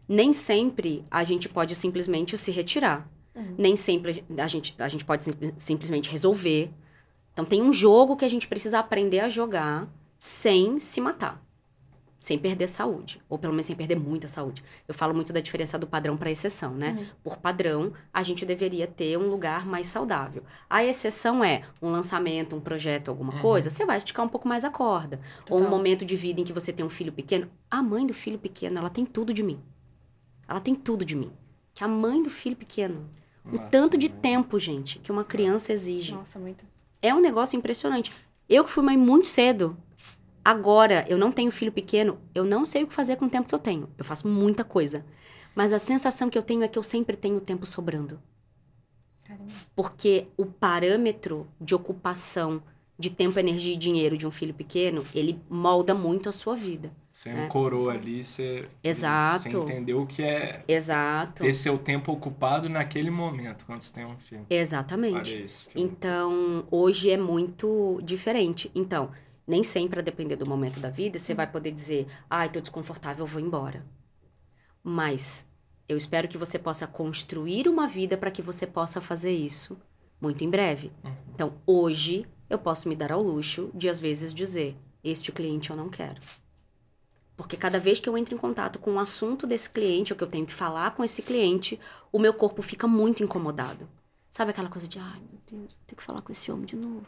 [0.08, 3.06] Nem sempre a gente pode simplesmente se retirar.
[3.34, 3.54] Uhum.
[3.58, 6.70] Nem sempre a gente, a gente pode sim- simplesmente resolver.
[7.32, 9.86] Então tem um jogo que a gente precisa aprender a jogar
[10.18, 11.44] sem se matar.
[12.20, 13.20] Sem perder saúde.
[13.28, 14.64] Ou pelo menos sem perder muita saúde.
[14.88, 16.96] Eu falo muito da diferença do padrão para exceção, né?
[16.98, 17.06] Uhum.
[17.22, 20.42] Por padrão, a gente deveria ter um lugar mais saudável.
[20.68, 23.40] A exceção é um lançamento, um projeto, alguma Uhum.
[23.40, 25.20] coisa, você vai esticar um pouco mais a corda.
[25.48, 25.70] Ou um Total.
[25.78, 27.48] momento de vida em que você tem um filho pequeno.
[27.70, 29.60] A mãe do filho pequeno, ela tem tudo de mim.
[30.48, 31.30] Ela tem tudo de mim.
[31.74, 33.08] Que a mãe do filho pequeno.
[33.44, 34.14] O Nossa, tanto de né?
[34.20, 36.12] tempo, gente, que uma criança exige.
[36.12, 36.64] Nossa, muito.
[37.00, 38.10] É um negócio impressionante.
[38.48, 39.76] Eu que fui mãe muito cedo.
[40.44, 43.46] Agora, eu não tenho filho pequeno, eu não sei o que fazer com o tempo
[43.46, 43.88] que eu tenho.
[43.98, 45.04] Eu faço muita coisa.
[45.54, 48.18] Mas a sensação que eu tenho é que eu sempre tenho tempo sobrando.
[49.26, 49.52] Caramba.
[49.76, 52.62] Porque o parâmetro de ocupação
[52.98, 56.90] de tempo, energia e dinheiro de um filho pequeno, ele molda muito a sua vida.
[57.18, 57.46] Você É.
[57.46, 59.50] ancorou ali, você, Exato.
[59.50, 61.42] você entendeu o que é Exato.
[61.42, 64.46] ter seu tempo ocupado naquele momento, quando você tem um filho.
[64.48, 65.42] Exatamente.
[65.42, 65.68] Isso.
[65.74, 68.70] Então, hoje é muito diferente.
[68.72, 69.10] Então,
[69.44, 73.24] nem sempre, a depender do momento da vida, você vai poder dizer, ai, tô desconfortável,
[73.24, 73.84] eu vou embora.
[74.80, 75.44] Mas
[75.88, 79.76] eu espero que você possa construir uma vida para que você possa fazer isso
[80.20, 80.92] muito em breve.
[81.02, 81.12] Uhum.
[81.34, 85.76] Então, hoje, eu posso me dar ao luxo de, às vezes, dizer, este cliente eu
[85.76, 86.20] não quero.
[87.38, 90.24] Porque cada vez que eu entro em contato com o assunto desse cliente, ou que
[90.24, 91.78] eu tenho que falar com esse cliente,
[92.10, 93.88] o meu corpo fica muito incomodado.
[94.28, 96.74] Sabe aquela coisa de, ai meu Deus, eu tenho que falar com esse homem de
[96.74, 97.06] novo.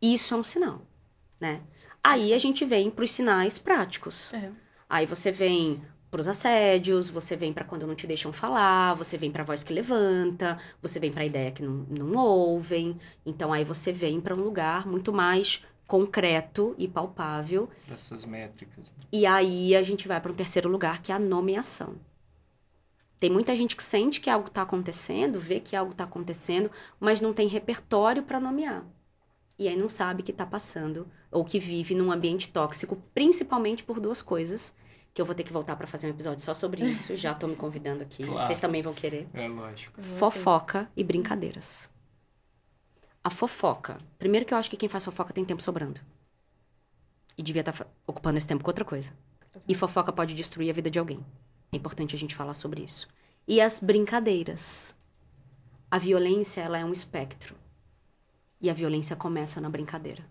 [0.00, 0.82] Isso é um sinal,
[1.40, 1.62] né?
[2.02, 4.32] Aí a gente vem para os sinais práticos.
[4.32, 4.52] É.
[4.88, 9.18] Aí você vem para os assédios, você vem para quando não te deixam falar, você
[9.18, 12.96] vem para a voz que levanta, você vem para a ideia que não, não ouvem.
[13.26, 17.68] Então aí você vem para um lugar muito mais concreto e palpável.
[17.90, 18.90] Essas métricas.
[18.90, 19.04] né?
[19.12, 21.94] E aí a gente vai para um terceiro lugar, que é a nomeação.
[23.20, 26.70] Tem muita gente que sente que algo está acontecendo, vê que algo está acontecendo,
[27.00, 28.84] mas não tem repertório para nomear.
[29.58, 34.00] E aí não sabe que está passando ou que vive num ambiente tóxico, principalmente por
[34.00, 34.74] duas coisas,
[35.12, 37.14] que eu vou ter que voltar para fazer um episódio só sobre isso.
[37.16, 38.24] Já tô me convidando aqui.
[38.24, 38.46] Claro.
[38.46, 39.28] Vocês também vão querer.
[39.32, 40.02] É lógico.
[40.02, 41.88] Fofoca e brincadeiras.
[43.24, 43.96] A fofoca.
[44.18, 45.98] Primeiro que eu acho que quem faz fofoca tem tempo sobrando.
[47.38, 49.14] E devia estar ocupando esse tempo com outra coisa.
[49.66, 51.24] E fofoca pode destruir a vida de alguém.
[51.72, 53.08] É importante a gente falar sobre isso.
[53.48, 54.94] E as brincadeiras.
[55.90, 57.56] A violência, ela é um espectro.
[58.60, 60.22] E a violência começa na brincadeira.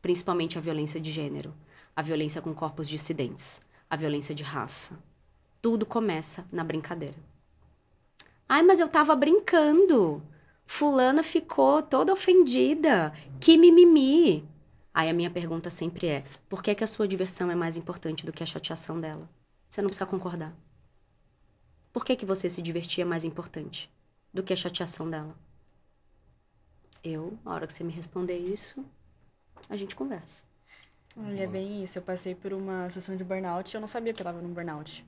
[0.00, 1.54] Principalmente a violência de gênero,
[1.94, 4.98] a violência com corpos dissidentes, a violência de raça.
[5.60, 7.16] Tudo começa na brincadeira.
[8.48, 10.22] Ai, mas eu tava brincando.
[10.66, 13.12] Fulana ficou toda ofendida.
[13.40, 14.46] Que mimimi.
[14.92, 18.24] Aí a minha pergunta sempre é: por que, que a sua diversão é mais importante
[18.24, 19.28] do que a chateação dela?
[19.68, 20.54] Você não precisa concordar.
[21.92, 23.90] Por que, que você se divertir é mais importante
[24.32, 25.34] do que a chateação dela?
[27.02, 28.84] Eu, a hora que você me responder isso,
[29.68, 30.44] a gente conversa.
[31.16, 31.98] Olha, é bem isso.
[31.98, 34.52] Eu passei por uma sessão de burnout e eu não sabia que eu tava num
[34.52, 35.04] burnout.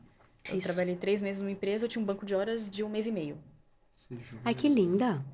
[0.48, 0.66] Eu Isso.
[0.66, 3.12] trabalhei três meses numa empresa, eu tinha um banco de horas de um mês e
[3.12, 3.36] meio.
[4.44, 5.24] Ai, que linda.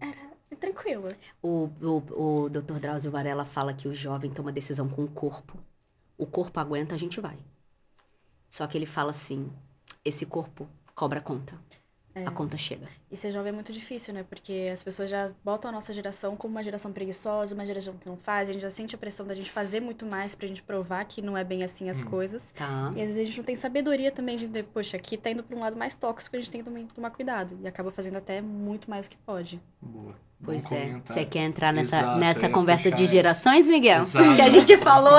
[0.51, 1.09] É tranquilo.
[1.43, 2.79] O, o, o Dr.
[2.79, 5.59] Drauzio Varela fala que o jovem toma decisão com o corpo.
[6.17, 7.39] O corpo aguenta, a gente vai.
[8.49, 9.51] Só que ele fala assim:
[10.05, 11.59] esse corpo cobra a conta.
[12.15, 12.27] É.
[12.27, 12.87] A conta chega.
[13.11, 14.23] E ser jovem é muito difícil, né?
[14.23, 18.07] Porque as pessoas já botam a nossa geração como uma geração preguiçosa, uma geração que
[18.07, 18.49] não faz.
[18.49, 21.23] A gente já sente a pressão da gente fazer muito mais pra gente provar que
[21.23, 22.07] não é bem assim as Hum.
[22.07, 22.51] coisas.
[22.53, 22.93] Tá?
[22.95, 25.43] E às vezes a gente não tem sabedoria também de, dizer, poxa, aqui tá indo
[25.43, 27.59] pra um lado mais tóxico, a gente tem que também tomar cuidado.
[27.63, 29.61] E acaba fazendo até muito mais que pode.
[29.81, 30.15] Boa.
[30.45, 31.01] Pois é.
[31.05, 34.01] Você quer entrar nessa, Exato, nessa conversa puxar de gerações, Miguel?
[34.01, 34.35] Exato.
[34.35, 35.19] Que a gente falou.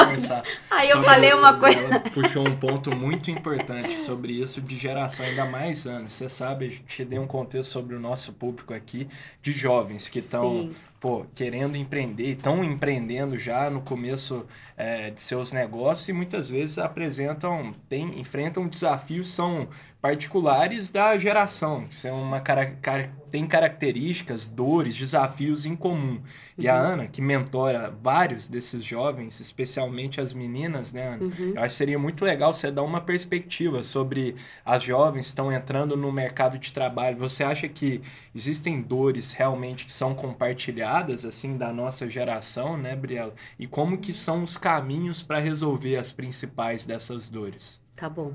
[0.69, 1.39] Aí eu falei isso.
[1.39, 1.99] uma coisa.
[2.13, 6.12] Puxou um ponto muito importante sobre isso de geração, ainda mais anos.
[6.12, 9.07] Você sabe, a gente deu um contexto sobre o nosso público aqui
[9.41, 10.69] de jovens que estão
[11.03, 14.45] pô, querendo empreender, estão empreendendo já no começo
[14.77, 19.67] é, de seus negócios e muitas vezes apresentam, tem, enfrentam desafios são
[20.03, 26.21] particulares da geração, que são uma cara, cara- têm características, dores, desafios em comum.
[26.57, 31.23] E a Ana, que mentora vários desses jovens, especialmente as meninas, né, Ana?
[31.23, 31.53] Uhum.
[31.55, 34.35] Eu acho que seria muito legal você dar uma perspectiva sobre
[34.65, 37.15] as jovens que estão entrando no mercado de trabalho.
[37.19, 38.01] Você acha que
[38.35, 43.33] existem dores realmente que são compartilhadas, assim, da nossa geração, né, Briela?
[43.57, 47.81] E como que são os caminhos para resolver as principais dessas dores?
[47.95, 48.33] Tá bom.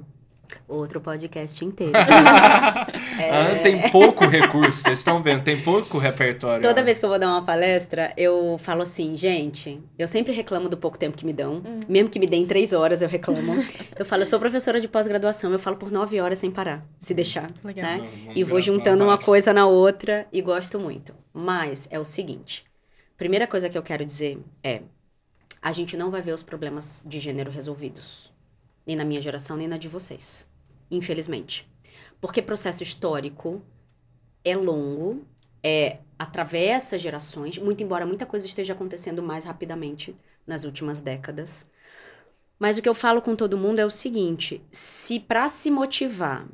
[0.66, 1.92] Outro podcast inteiro.
[1.94, 2.86] A
[3.50, 6.62] Ana tem pouco recurso, vocês estão vendo, tem pouco repertório.
[6.62, 6.84] Toda Ana.
[6.84, 10.76] vez que eu vou dar uma palestra, eu falo assim, gente, eu sempre reclamo do
[10.76, 11.62] pouco tempo que me dão.
[11.88, 13.54] Mesmo que me deem três horas, eu reclamo.
[13.96, 17.14] eu falo, eu sou professora de pós-graduação, eu falo por nove horas sem parar, se
[17.14, 17.50] deixar.
[17.62, 17.84] Legal.
[17.84, 18.10] Né?
[18.26, 21.14] Não, E vou juntando uma coisa na outra e gosto muito.
[21.32, 22.64] Mas é o seguinte:
[23.16, 24.82] primeira coisa que eu quero dizer é:
[25.60, 28.32] a gente não vai ver os problemas de gênero resolvidos.
[28.88, 30.48] Nem na minha geração, nem na de vocês.
[30.90, 31.70] Infelizmente.
[32.20, 33.62] Porque processo histórico
[34.42, 35.26] é longo,
[35.62, 41.66] é atravessa gerações, muito embora muita coisa esteja acontecendo mais rapidamente nas últimas décadas.
[42.58, 46.48] Mas o que eu falo com todo mundo é o seguinte: se para se motivar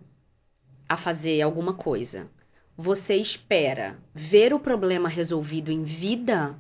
[0.89, 2.29] a fazer alguma coisa,
[2.77, 6.59] você espera ver o problema resolvido em vida,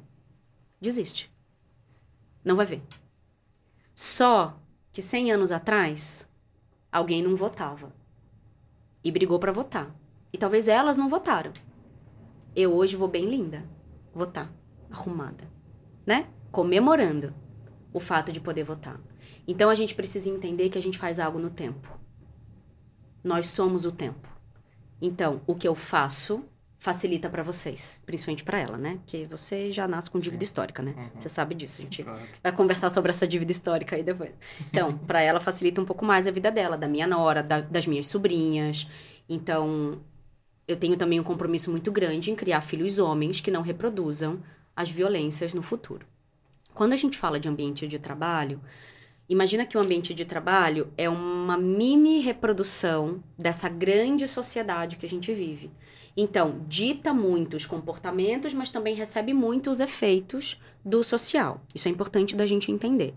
[0.81, 1.31] desiste.
[2.45, 2.83] Não vai ver.
[3.95, 4.59] Só
[4.95, 6.29] que 100 anos atrás,
[6.91, 7.93] alguém não votava
[9.03, 9.93] e brigou para votar.
[10.33, 11.53] E talvez elas não votaram.
[12.55, 13.69] Eu hoje vou bem linda
[14.15, 14.49] votar,
[14.89, 15.51] arrumada,
[16.07, 16.29] né?
[16.53, 17.35] Comemorando
[17.93, 19.01] o fato de poder votar.
[19.49, 21.89] Então a gente precisa entender que a gente faz algo no tempo.
[23.25, 24.29] Nós somos o tempo.
[25.03, 26.45] Então, o que eu faço
[26.85, 28.99] facilita para vocês, principalmente para ela, né?
[29.07, 30.93] Que você já nasce com dívida histórica, né?
[30.95, 31.19] Uhum.
[31.19, 32.21] Você sabe disso, a gente Claro.
[32.43, 34.33] vai conversar sobre essa dívida histórica aí depois.
[34.71, 37.87] Então, para ela facilita um pouco mais a vida dela, da minha nora, da- das
[37.87, 38.87] minhas sobrinhas.
[39.27, 39.99] Então,
[40.69, 44.43] eu tenho também um compromisso muito grande em criar filhos homens que não reproduzam
[44.77, 46.05] as violências no futuro.
[46.75, 48.61] Quando a gente fala de ambiente de trabalho,
[49.29, 55.09] imagina que o ambiente de trabalho é uma mini reprodução dessa grande sociedade que a
[55.09, 55.71] gente vive.
[56.17, 61.61] Então, dita muito os comportamentos, mas também recebe muito os efeitos do social.
[61.75, 63.15] Isso é importante da gente entender.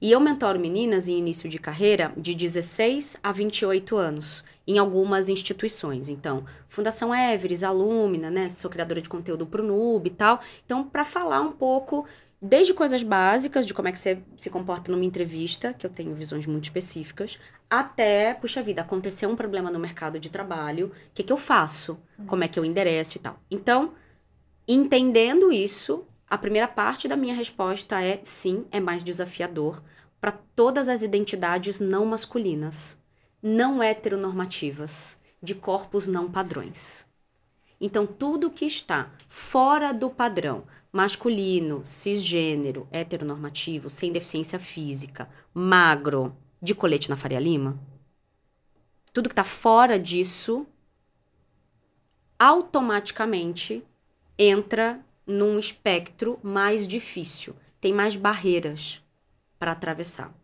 [0.00, 5.28] E eu mentoro meninas em início de carreira de 16 a 28 anos, em algumas
[5.30, 6.10] instituições.
[6.10, 8.48] Então, Fundação Everest, Alumina, né?
[8.50, 10.40] Sou criadora de conteúdo pro Nube e tal.
[10.64, 12.06] Então, para falar um pouco,
[12.46, 16.14] desde coisas básicas, de como é que você se comporta numa entrevista, que eu tenho
[16.14, 21.24] visões muito específicas, até, puxa vida, aconteceu um problema no mercado de trabalho, o que,
[21.24, 21.98] que eu faço?
[22.26, 23.38] Como é que eu endereço e tal.
[23.50, 23.94] Então,
[24.68, 29.82] entendendo isso, a primeira parte da minha resposta é sim, é mais desafiador
[30.20, 32.96] para todas as identidades não masculinas,
[33.42, 37.04] não heteronormativas, de corpos não padrões.
[37.80, 40.64] Então, tudo que está fora do padrão
[40.96, 47.78] masculino, cisgênero, heteronormativo, sem deficiência física, magro, de colete na Faria Lima,
[49.12, 50.66] tudo que está fora disso,
[52.38, 53.84] automaticamente
[54.38, 59.02] entra num espectro mais difícil, tem mais barreiras
[59.58, 60.34] para atravessar.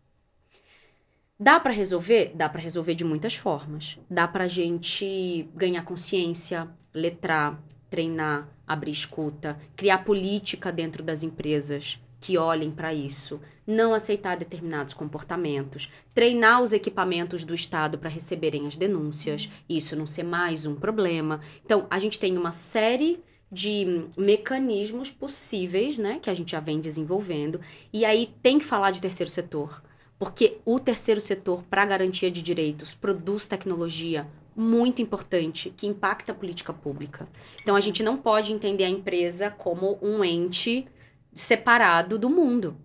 [1.40, 2.30] Dá para resolver?
[2.34, 3.98] Dá para resolver de muitas formas.
[4.08, 7.58] Dá para gente ganhar consciência, letrar,
[7.92, 14.94] treinar, abrir escuta, criar política dentro das empresas que olhem para isso, não aceitar determinados
[14.94, 20.74] comportamentos, treinar os equipamentos do Estado para receberem as denúncias, isso não ser mais um
[20.74, 21.42] problema.
[21.62, 26.80] Então, a gente tem uma série de mecanismos possíveis, né, que a gente já vem
[26.80, 27.60] desenvolvendo,
[27.92, 29.82] e aí tem que falar de terceiro setor,
[30.18, 36.34] porque o terceiro setor, para garantia de direitos, produz tecnologia muito importante que impacta a
[36.34, 37.26] política pública.
[37.62, 40.86] Então a gente não pode entender a empresa como um ente
[41.34, 42.76] separado do mundo.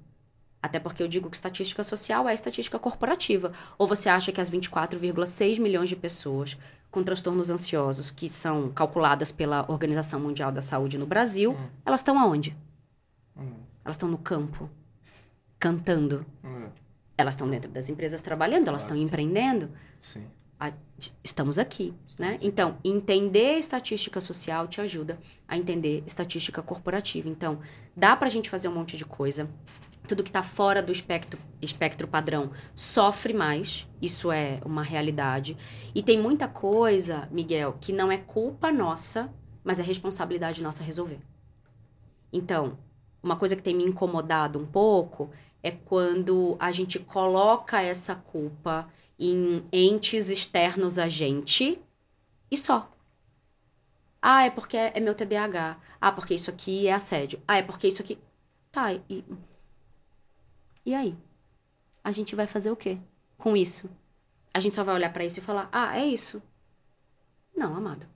[0.61, 3.51] Até porque eu digo que estatística social é estatística corporativa.
[3.77, 6.57] Ou você acha que as 24,6 milhões de pessoas
[6.89, 11.67] com transtornos ansiosos que são calculadas pela Organização Mundial da Saúde no Brasil, Hum.
[11.85, 12.55] elas estão aonde?
[13.37, 13.51] Hum,
[13.85, 14.69] Elas estão no campo,
[15.59, 16.25] cantando.
[16.43, 16.69] hum,
[17.17, 19.69] Elas estão dentro das empresas trabalhando, elas estão empreendendo.
[19.99, 20.25] Sim.
[20.59, 20.73] A-
[21.23, 22.37] estamos aqui, né?
[22.41, 27.29] Então, entender estatística social te ajuda a entender estatística corporativa.
[27.29, 27.59] Então,
[27.95, 29.47] dá pra gente fazer um monte de coisa.
[30.07, 35.57] Tudo que tá fora do espectro, espectro padrão sofre mais, isso é uma realidade.
[35.93, 39.31] E tem muita coisa, Miguel, que não é culpa nossa,
[39.63, 41.19] mas é responsabilidade nossa resolver.
[42.31, 42.77] Então,
[43.21, 45.29] uma coisa que tem me incomodado um pouco
[45.61, 48.87] é quando a gente coloca essa culpa
[49.19, 51.79] em entes externos a gente
[52.49, 52.91] e só.
[54.21, 55.79] Ah, é porque é meu TDAH.
[56.01, 57.41] Ah, porque isso aqui é assédio.
[57.47, 58.17] Ah, é porque isso aqui.
[58.71, 59.23] Tá, e.
[60.85, 61.15] E aí?
[62.03, 62.97] A gente vai fazer o quê
[63.37, 63.89] com isso?
[64.53, 66.41] A gente só vai olhar para isso e falar: ah, é isso.
[67.55, 68.07] Não, amado.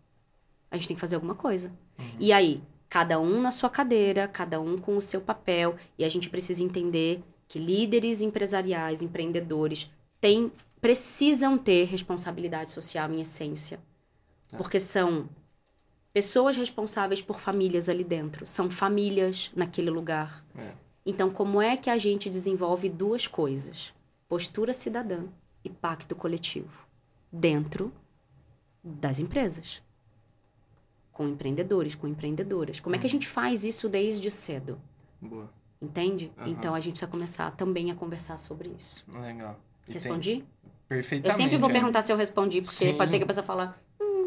[0.69, 1.69] A gente tem que fazer alguma coisa.
[1.99, 2.15] Uhum.
[2.19, 6.09] E aí, cada um na sua cadeira, cada um com o seu papel, e a
[6.09, 13.79] gente precisa entender que líderes empresariais, empreendedores, têm, precisam ter responsabilidade social em essência.
[14.49, 14.57] Tá.
[14.57, 15.29] Porque são
[16.11, 18.45] pessoas responsáveis por famílias ali dentro.
[18.45, 20.43] São famílias naquele lugar.
[20.57, 20.73] É.
[21.05, 23.93] Então, como é que a gente desenvolve duas coisas?
[24.27, 25.25] Postura cidadã
[25.63, 26.85] e pacto coletivo
[27.31, 27.93] dentro
[28.83, 29.81] das empresas.
[31.11, 32.79] Com empreendedores, com empreendedoras.
[32.79, 33.11] Como é que a uhum.
[33.11, 34.81] gente faz isso desde cedo?
[35.21, 35.49] Boa.
[35.81, 36.31] Entende?
[36.37, 36.47] Uhum.
[36.47, 39.03] Então a gente precisa começar também a conversar sobre isso.
[39.11, 39.59] Legal.
[39.87, 40.35] Respondi?
[40.35, 40.45] Tem...
[40.87, 41.39] Perfeitamente.
[41.39, 41.73] Eu sempre vou é.
[41.73, 42.97] perguntar se eu respondi, porque Sim.
[42.97, 43.75] pode ser que a pessoa fala,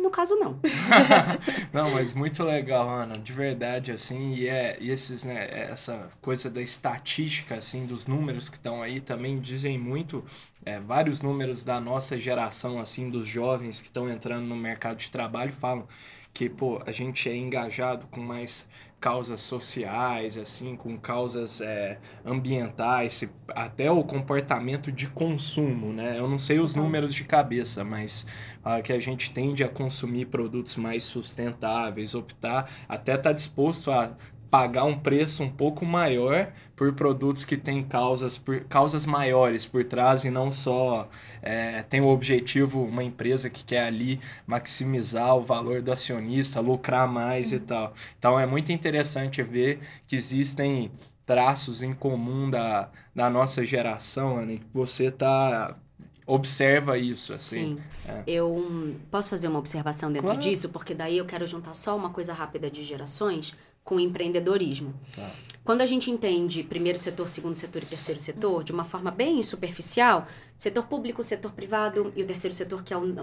[0.03, 0.59] no caso, não.
[1.73, 6.11] não, mas muito legal, Ana, de verdade, assim, e, é, e esses, né, é, essa
[6.21, 10.25] coisa da estatística, assim, dos números que estão aí também dizem muito,
[10.65, 15.11] é, vários números da nossa geração, assim, dos jovens que estão entrando no mercado de
[15.11, 15.87] trabalho falam
[16.35, 18.69] que, pô, a gente é engajado com mais
[18.99, 26.19] causas sociais, assim, com causas é, ambientais, até o comportamento de consumo, né?
[26.19, 28.27] Eu não sei os números de cabeça, mas
[28.65, 34.17] ah, que a gente tende a consumir produtos mais sustentáveis, optar, até tá disposto a
[34.55, 39.83] pagar um preço um pouco maior por produtos que têm causas, por, causas maiores por
[39.83, 41.09] trás e não só
[41.43, 47.09] é, tem o objetivo, uma empresa que quer ali maximizar o valor do acionista, lucrar
[47.09, 47.57] mais uhum.
[47.57, 47.95] e tal.
[48.17, 50.89] Então é muito interessante ver que existem
[51.27, 55.77] traços em comum da, da nossa geração, Ana, que você tá
[56.25, 57.77] observa isso, assim.
[57.77, 57.79] Sim.
[58.07, 58.23] É.
[58.25, 60.41] Eu posso fazer uma observação dentro claro.
[60.41, 63.53] disso, porque daí eu quero juntar só uma coisa rápida de gerações
[63.85, 64.95] com empreendedorismo.
[65.15, 65.31] Tá.
[65.63, 69.43] Quando a gente entende primeiro setor, segundo setor e terceiro setor, de uma forma bem
[69.43, 70.27] superficial,
[70.59, 73.17] setor público, setor privado e o terceiro setor que é o uh,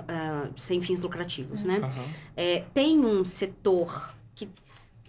[0.55, 1.79] sem fins lucrativos, né?
[1.79, 2.05] Uhum.
[2.35, 4.49] É, tem um setor que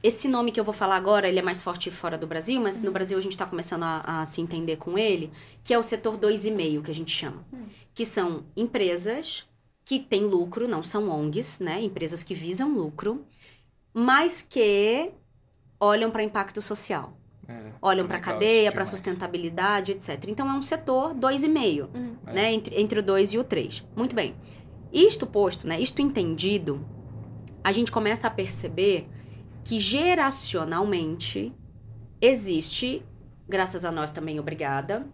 [0.02, 2.76] esse nome que eu vou falar agora, ele é mais forte fora do Brasil, mas
[2.76, 2.84] uhum.
[2.84, 5.30] no Brasil a gente está começando a, a, se entender com ele,
[5.64, 7.44] que é o setor 2,5, que a gente chama.
[7.50, 7.66] Uhum.
[7.94, 9.46] Que são empresas
[9.84, 11.80] que têm lucro, não são ONGs, né?
[11.80, 13.24] Empresas que visam lucro,
[13.94, 15.12] mas que
[15.82, 17.12] olham para impacto social.
[17.48, 20.26] É, olham para cadeia, para sustentabilidade, etc.
[20.28, 22.16] Então é um setor 2,5, uhum.
[22.24, 22.50] né?
[22.50, 22.52] É.
[22.54, 23.84] Entre, entre o 2 e o 3.
[23.96, 24.36] Muito bem.
[24.92, 25.80] Isto posto, né?
[25.80, 26.86] Isto entendido,
[27.64, 29.08] a gente começa a perceber
[29.64, 31.52] que geracionalmente
[32.20, 33.04] existe,
[33.48, 35.04] graças a nós também, obrigada,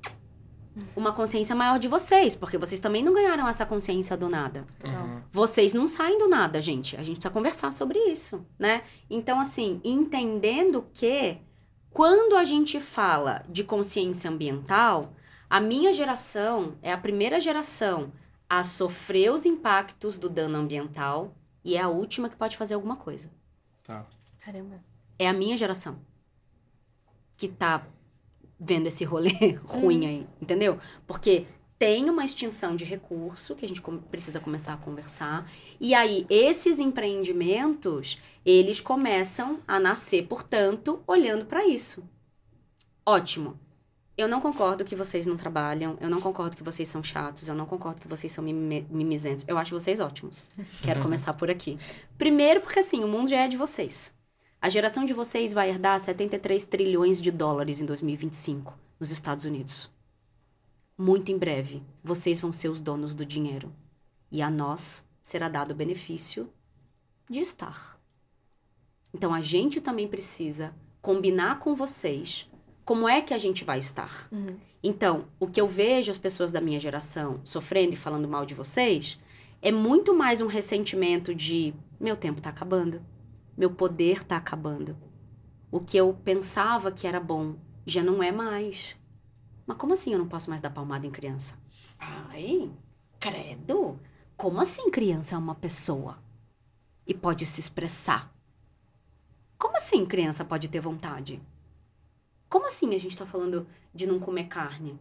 [0.95, 4.67] uma consciência maior de vocês, porque vocês também não ganharam essa consciência do nada.
[4.85, 5.18] Uhum.
[5.31, 6.97] Vocês não saem do nada, gente.
[6.97, 8.83] A gente precisa conversar sobre isso, né?
[9.11, 11.39] Então, assim, entendendo que
[11.91, 15.13] quando a gente fala de consciência ambiental,
[15.49, 18.13] a minha geração é a primeira geração
[18.49, 22.97] a sofrer os impactos do dano ambiental e é a última que pode fazer alguma
[22.97, 23.31] coisa.
[23.85, 24.07] Tá.
[24.39, 24.83] Caramba.
[25.19, 25.99] É a minha geração
[27.37, 27.87] que tá
[28.59, 30.09] vendo esse rolê ruim hum.
[30.09, 30.79] aí, entendeu?
[31.07, 31.47] Porque
[31.79, 35.49] tem uma extinção de recurso que a gente precisa começar a conversar.
[35.81, 42.03] E aí, esses empreendimentos, eles começam a nascer, portanto, olhando para isso.
[43.07, 43.59] Ótimo.
[44.17, 47.55] Eu não concordo que vocês não trabalham, eu não concordo que vocês são chatos, eu
[47.55, 49.45] não concordo que vocês são mimizentos.
[49.47, 50.45] Eu acho vocês ótimos.
[50.83, 51.79] Quero começar por aqui.
[52.19, 54.13] Primeiro, porque assim, o mundo já é de vocês.
[54.61, 59.89] A geração de vocês vai herdar 73 trilhões de dólares em 2025 nos Estados Unidos.
[60.99, 63.73] Muito em breve, vocês vão ser os donos do dinheiro.
[64.31, 66.51] E a nós será dado o benefício
[67.31, 67.99] de estar.
[69.15, 72.51] Então a gente também precisa combinar com vocês
[72.85, 74.29] como é que a gente vai estar.
[74.33, 74.57] Uhum.
[74.83, 78.55] Então, o que eu vejo as pessoas da minha geração sofrendo e falando mal de
[78.55, 79.19] vocês
[79.63, 83.01] é muito mais um ressentimento de meu tempo tá acabando
[83.59, 84.97] meu poder tá acabando.
[85.69, 88.97] O que eu pensava que era bom já não é mais.
[89.69, 91.55] Mas como assim eu não posso mais dar palmada em criança?
[91.99, 92.73] Ai,
[93.21, 94.01] credo!
[94.35, 96.19] Como assim criança é uma pessoa
[97.07, 98.35] e pode se expressar?
[99.59, 101.43] Como assim criança pode ter vontade?
[102.49, 104.99] Como assim a gente tá falando de não comer carne?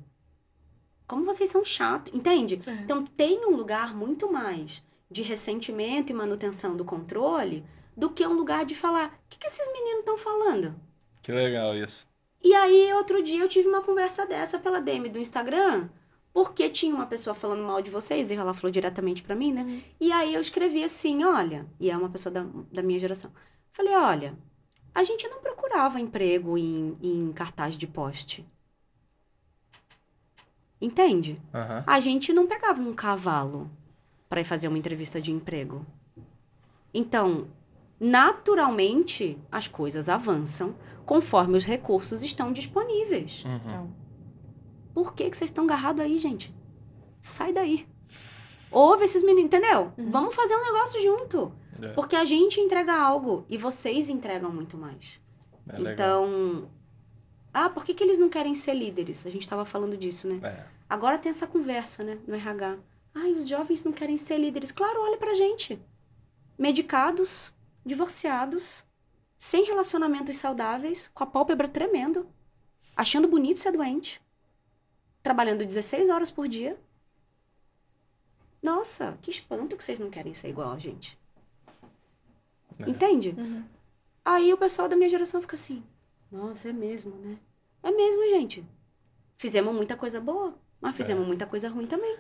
[1.08, 2.62] Como vocês são chatos, entende?
[2.66, 2.72] É.
[2.74, 7.66] Então tem um lugar muito mais de ressentimento e manutenção do controle
[7.96, 10.76] do que um lugar de falar: o que, que esses meninos estão falando?
[11.22, 12.07] Que legal isso.
[12.48, 15.90] E aí, outro dia, eu tive uma conversa dessa pela DM do Instagram,
[16.32, 19.84] porque tinha uma pessoa falando mal de vocês, e ela falou diretamente pra mim, né?
[20.00, 23.34] E aí eu escrevi assim, olha, e é uma pessoa da, da minha geração.
[23.74, 24.38] Falei, olha,
[24.96, 28.48] a gente não procurava emprego em, em cartaz de poste.
[30.80, 31.42] Entende?
[31.54, 31.84] Aham.
[31.86, 33.70] A gente não pegava um cavalo
[34.30, 35.86] para ir fazer uma entrevista de emprego.
[36.94, 37.50] Então,
[38.00, 40.74] naturalmente, as coisas avançam
[41.08, 43.44] conforme os recursos estão disponíveis.
[43.46, 43.56] Uhum.
[43.56, 43.96] Então,
[44.94, 46.54] Por que, que vocês estão agarrados aí, gente?
[47.22, 47.88] Sai daí.
[48.70, 49.94] Ouve esses meninos, entendeu?
[49.98, 50.12] Uhum.
[50.12, 51.52] Vamos fazer um negócio junto.
[51.82, 55.22] É, Porque a gente entrega algo e vocês entregam muito mais.
[55.70, 55.94] é legal.
[55.94, 56.70] então.
[57.54, 59.26] Ah, por que, que eles não querem ser líderes?
[59.26, 60.40] A gente tava falando disso, né?
[60.44, 60.66] É.
[60.90, 62.78] Agora tem essa conversa, né, no RH.
[63.16, 64.72] Ai, os jovens não querem ser líderes.
[64.72, 65.80] Claro, olha pra gente.
[66.58, 67.54] Medicados,
[67.86, 68.84] divorciados,
[69.38, 72.28] sem relacionamentos saudáveis, com a pálpebra tremendo,
[72.96, 74.22] achando bonito ser doente,
[75.22, 76.80] trabalhando 16 horas por dia.
[78.62, 81.18] Nossa, que espanto que vocês não querem ser igual a gente.
[82.80, 82.90] É.
[82.90, 83.36] Entende?
[83.38, 83.64] Uhum.
[84.26, 85.84] Aí o pessoal da minha geração fica assim:
[86.32, 87.38] Nossa, é mesmo, né?
[87.84, 88.66] É mesmo, gente.
[89.38, 92.18] Fizemos muita coisa boa, mas fizemos muita coisa ruim também.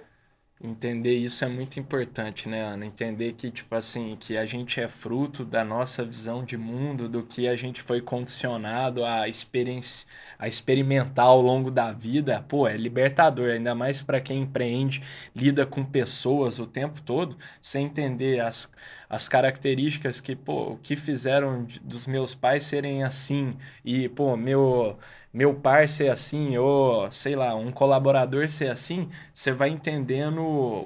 [0.60, 2.84] Entender isso é muito importante, né, Ana?
[2.84, 7.22] Entender que, tipo assim, que a gente é fruto da nossa visão de mundo, do
[7.24, 12.44] que a gente foi condicionado a, a experimentar ao longo da vida.
[12.48, 15.04] Pô, é libertador, ainda mais para quem empreende,
[15.36, 18.68] lida com pessoas o tempo todo, sem entender as,
[19.10, 24.98] as características que, pô, que fizeram de- dos meus pais serem assim, e, pô, meu.
[25.34, 30.42] Meu par ser assim, ou sei lá, um colaborador ser assim, você vai entendendo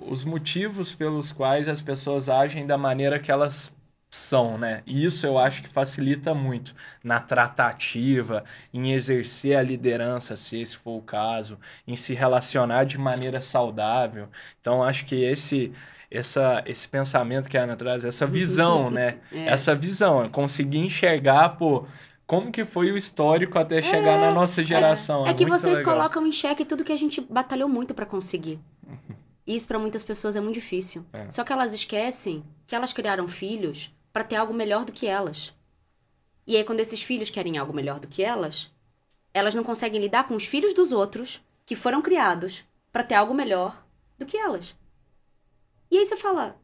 [0.05, 3.73] os motivos pelos quais as pessoas agem da maneira que elas
[4.09, 4.83] são, né?
[4.85, 8.43] E isso eu acho que facilita muito na tratativa,
[8.73, 11.57] em exercer a liderança, se esse for o caso,
[11.87, 14.27] em se relacionar de maneira saudável.
[14.59, 15.71] Então, acho que esse
[16.11, 19.19] essa, esse pensamento que a Ana traz, essa visão, né?
[19.31, 19.47] É.
[19.47, 21.85] Essa visão, é conseguir enxergar, pô,
[22.27, 25.25] como que foi o histórico até chegar na nossa geração.
[25.25, 25.95] É que muito vocês legal.
[25.95, 28.59] colocam em xeque tudo que a gente batalhou muito pra conseguir.
[29.47, 31.05] Isso pra muitas pessoas é muito difícil.
[31.13, 31.29] É.
[31.29, 35.53] Só que elas esquecem que elas criaram filhos pra ter algo melhor do que elas.
[36.45, 38.69] E aí quando esses filhos querem algo melhor do que elas,
[39.33, 43.33] elas não conseguem lidar com os filhos dos outros que foram criados pra ter algo
[43.33, 43.85] melhor
[44.19, 44.75] do que elas.
[45.91, 46.55] E aí você fala: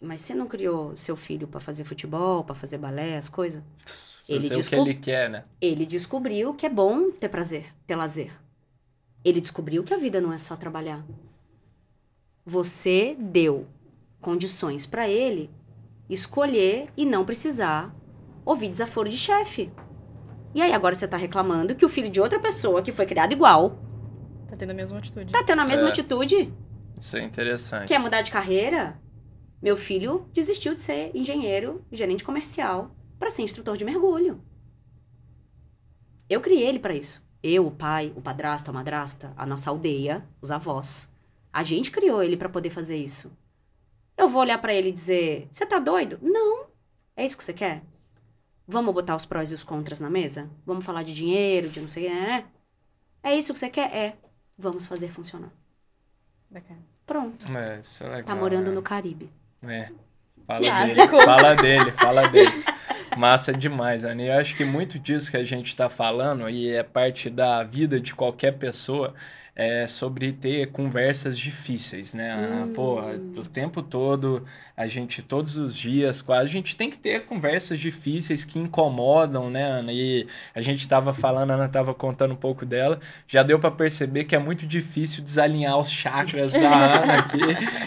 [0.00, 3.62] "Mas você não criou seu filho pra fazer futebol, pra fazer balé, as coisas?"
[4.26, 5.44] Ele Fazer o que ele quer, né?
[5.60, 8.32] Ele descobriu que é bom ter prazer, ter lazer.
[9.22, 11.04] Ele descobriu que a vida não é só trabalhar.
[12.46, 13.66] Você deu
[14.20, 15.50] condições pra ele
[16.08, 17.94] escolher e não precisar
[18.44, 19.70] ouvir desaforo de chefe.
[20.54, 23.32] E aí agora você tá reclamando que o filho de outra pessoa que foi criado
[23.32, 23.78] igual
[24.48, 25.32] Tá tendo a mesma atitude.
[25.32, 25.90] tá tendo a mesma É.
[25.90, 26.52] atitude.
[26.98, 27.88] Isso é interessante.
[27.88, 29.00] Quer mudar de carreira?
[29.60, 34.42] Meu filho desistiu de ser engenheiro, gerente comercial, para ser instrutor de mergulho.
[36.28, 37.24] Eu criei ele para isso.
[37.42, 41.08] Eu, o pai, o padrasto, a madrasta, a nossa aldeia, os avós.
[41.52, 43.30] A gente criou ele para poder fazer isso.
[44.16, 46.66] Eu vou olhar para ele e dizer: "Você tá doido?" Não.
[47.16, 47.82] É isso que você quer?
[48.66, 50.50] Vamos botar os prós e os contras na mesa?
[50.64, 52.44] Vamos falar de dinheiro, de não sei o que, é?
[53.22, 53.94] É isso que você quer?
[53.94, 54.16] É.
[54.56, 55.52] Vamos fazer funcionar.
[56.54, 56.78] Bacana.
[57.04, 57.58] Pronto.
[57.58, 58.22] É, isso é legal.
[58.22, 58.74] Tá morando né?
[58.76, 59.28] no Caribe.
[59.66, 59.88] É.
[60.46, 61.16] Fala Clássico.
[61.16, 62.64] dele, fala dele, fala dele.
[63.16, 64.22] Massa demais, Ana.
[64.22, 67.64] E eu acho que muito disso que a gente tá falando, e é parte da
[67.64, 69.14] vida de qualquer pessoa,
[69.56, 72.34] é sobre ter conversas difíceis, né?
[72.34, 72.72] Hum.
[72.72, 74.44] Pô, o tempo todo,
[74.76, 79.48] a gente, todos os dias, quase, a gente tem que ter conversas difíceis que incomodam,
[79.48, 79.92] né, Ana?
[79.92, 82.98] E a gente tava falando, a Ana tava contando um pouco dela,
[83.28, 87.38] já deu pra perceber que é muito difícil desalinhar os chakras da Ana aqui.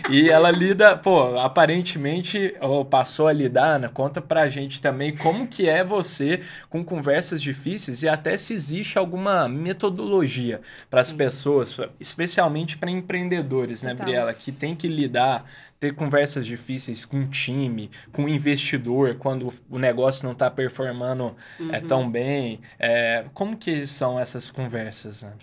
[0.10, 5.46] E ela lida, pô, aparentemente, ou passou a lidar, Ana, conta pra gente também como
[5.46, 6.40] que é você
[6.70, 11.57] com conversas difíceis e até se existe alguma metodologia para as pessoas,
[12.00, 14.06] especialmente para empreendedores, né, Total.
[14.06, 15.46] Briela, que tem que lidar,
[15.80, 21.36] ter conversas difíceis com o time, com o investidor, quando o negócio não tá performando
[21.60, 21.88] é, Uhum.
[21.88, 22.60] tão bem.
[22.80, 25.38] É, como que são essas conversas, Ana?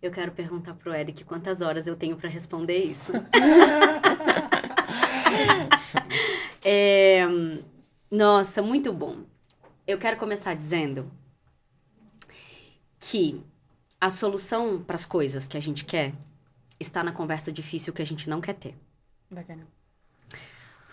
[0.00, 3.12] Eu quero perguntar pro Eric quantas horas eu tenho pra responder isso.
[6.64, 7.22] É,
[8.10, 9.18] nossa, muito bom.
[9.86, 11.10] Eu quero começar dizendo
[13.00, 13.42] que
[14.02, 16.12] a solução para as coisas que a gente quer
[16.80, 18.74] está na conversa difícil que a gente não quer ter.
[19.30, 19.64] Bacana.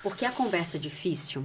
[0.03, 1.43] Porque a conversa difícil,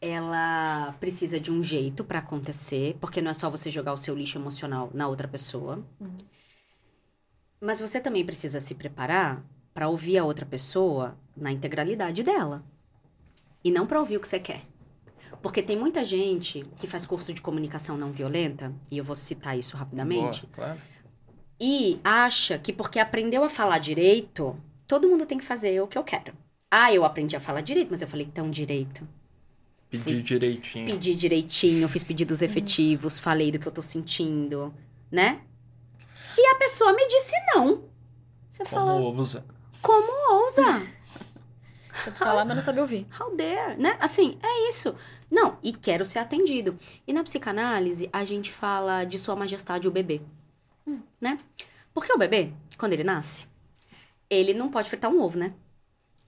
[0.00, 4.16] ela precisa de um jeito para acontecer, porque não é só você jogar o seu
[4.16, 5.80] lixo emocional na outra pessoa.
[7.60, 12.64] Mas você também precisa se preparar para ouvir a outra pessoa na integralidade dela.
[13.62, 14.62] E não para ouvir o que você quer.
[15.44, 19.58] Porque tem muita gente que faz curso de comunicação não violenta, e eu vou citar
[19.58, 20.80] isso rapidamente, Boa, claro.
[21.60, 25.98] e acha que porque aprendeu a falar direito, todo mundo tem que fazer o que
[25.98, 26.32] eu quero.
[26.70, 29.06] Ah, eu aprendi a falar direito, mas eu falei tão direito.
[29.90, 30.86] Pedir Fui- direitinho.
[30.86, 34.72] Pedi direitinho, fiz pedidos efetivos, falei do que eu tô sentindo,
[35.12, 35.42] né?
[36.38, 37.84] E a pessoa me disse não.
[38.48, 39.44] Você Como fala, ousa.
[39.82, 40.62] como ousa?
[42.02, 43.06] Você falar, mas não sabe ouvir.
[43.20, 43.96] How dare, né?
[44.00, 44.94] Assim, é isso.
[45.34, 46.78] Não, e quero ser atendido.
[47.04, 50.20] E na psicanálise, a gente fala de Sua Majestade o bebê,
[51.20, 51.40] né?
[51.92, 53.48] Porque o bebê, quando ele nasce,
[54.30, 55.52] ele não pode fritar um ovo, né?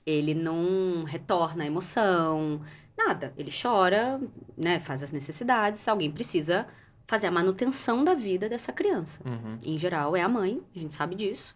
[0.04, 2.60] Ele não retorna a emoção,
[2.98, 3.32] nada.
[3.36, 4.20] Ele chora,
[4.56, 4.80] né?
[4.80, 5.86] Faz as necessidades.
[5.86, 6.66] Alguém precisa
[7.06, 9.20] fazer a manutenção da vida dessa criança.
[9.24, 9.56] Uhum.
[9.62, 11.54] Em geral, é a mãe, a gente sabe disso.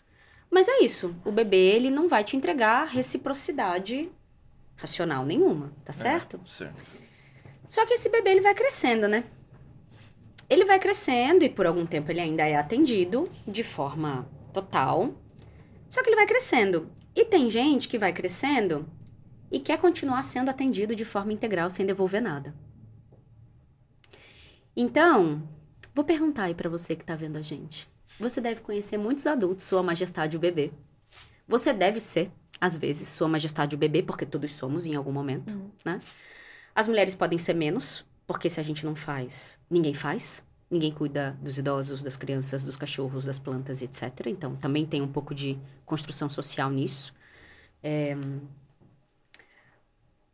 [0.49, 1.17] Mas é isso.
[1.25, 4.09] O bebê, ele não vai te entregar reciprocidade
[4.77, 6.41] racional nenhuma, tá certo?
[6.45, 7.01] É, certo.
[7.71, 9.23] Só que esse bebê, ele vai crescendo, né?
[10.49, 15.15] Ele vai crescendo e por algum tempo ele ainda é atendido de forma total.
[15.89, 16.91] Só que ele vai crescendo.
[17.15, 18.91] E tem gente que vai crescendo
[19.53, 22.53] e quer continuar sendo atendido de forma integral sem devolver nada.
[24.77, 25.49] Então,
[25.95, 27.89] vou perguntar aí pra você que tá vendo a gente.
[28.19, 30.73] Você deve conhecer muitos adultos, Sua Majestade o bebê.
[31.47, 35.57] Você deve ser, às vezes, Sua Majestade o bebê, porque todos somos em algum momento,
[35.87, 36.01] né?
[36.81, 40.43] As mulheres podem ser menos, porque se a gente não faz, ninguém faz.
[40.71, 44.29] Ninguém cuida dos idosos, das crianças, dos cachorros, das plantas etc.
[44.29, 47.13] Então, também tem um pouco de construção social nisso.
[47.83, 48.17] É,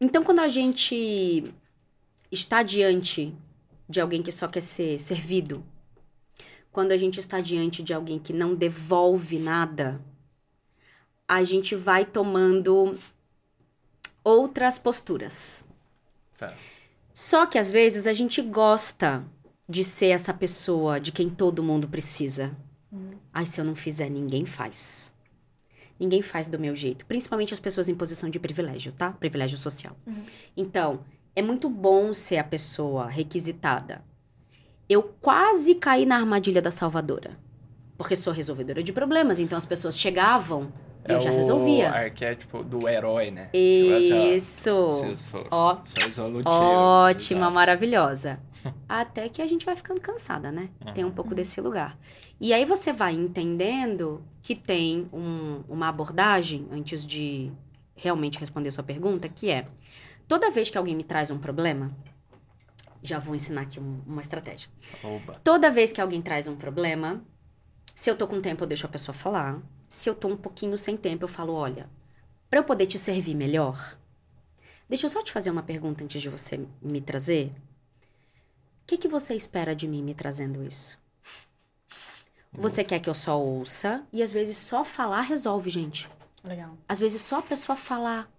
[0.00, 1.52] Então, quando a gente
[2.30, 3.34] está diante
[3.88, 5.64] de alguém que só quer ser servido,
[6.70, 10.00] quando a gente está diante de alguém que não devolve nada,
[11.26, 12.96] a gente vai tomando
[14.22, 15.65] outras posturas.
[16.36, 16.56] Certo.
[17.12, 19.24] Só que às vezes a gente gosta
[19.68, 22.54] de ser essa pessoa de quem todo mundo precisa.
[23.32, 25.12] Ai, se eu não fizer, ninguém faz.
[25.98, 27.06] Ninguém faz do meu jeito.
[27.06, 29.12] Principalmente as pessoas em posição de privilégio, tá?
[29.12, 29.96] Privilégio social.
[30.56, 31.00] Então,
[31.34, 34.04] é muito bom ser a pessoa requisitada.
[34.88, 37.38] Eu quase caí na armadilha da salvadora.
[37.96, 40.70] Porque sou resolvedora de problemas, então as pessoas chegavam
[41.08, 41.90] e eu já É o resolvia.
[41.90, 43.46] arquétipo do herói, né?
[43.46, 44.68] Tipo, essa- Isso.
[44.70, 46.54] Eu sou, Ó, resolutivo.
[46.54, 48.40] Ótima, maravilhosa.
[48.88, 50.68] Até que a gente vai ficando cansada, né?
[50.94, 51.96] Tem um pouco desse lugar.
[52.40, 57.50] E aí você vai entendendo que tem um- uma abordagem, antes de
[57.94, 59.66] realmente responder sua pergunta, que é:
[60.28, 61.90] toda vez que alguém me traz um problema,
[63.02, 64.68] já vou ensinar aqui um- uma estratégia.
[65.02, 65.40] Oba.
[65.44, 67.22] Toda vez que alguém traz um problema,
[67.94, 69.58] se eu tô com tempo, eu deixo a pessoa falar.
[69.88, 71.88] Se eu tô um pouquinho sem tempo, eu falo: olha,
[72.50, 73.98] para eu poder te servir melhor,
[74.88, 77.52] deixa eu só te fazer uma pergunta antes de você me trazer.
[78.82, 80.98] O que, que você espera de mim me trazendo isso?
[82.52, 86.08] Você quer que eu só ouça e às vezes só falar resolve, gente.
[86.42, 86.76] Legal.
[86.88, 88.30] Às vezes só a pessoa falar.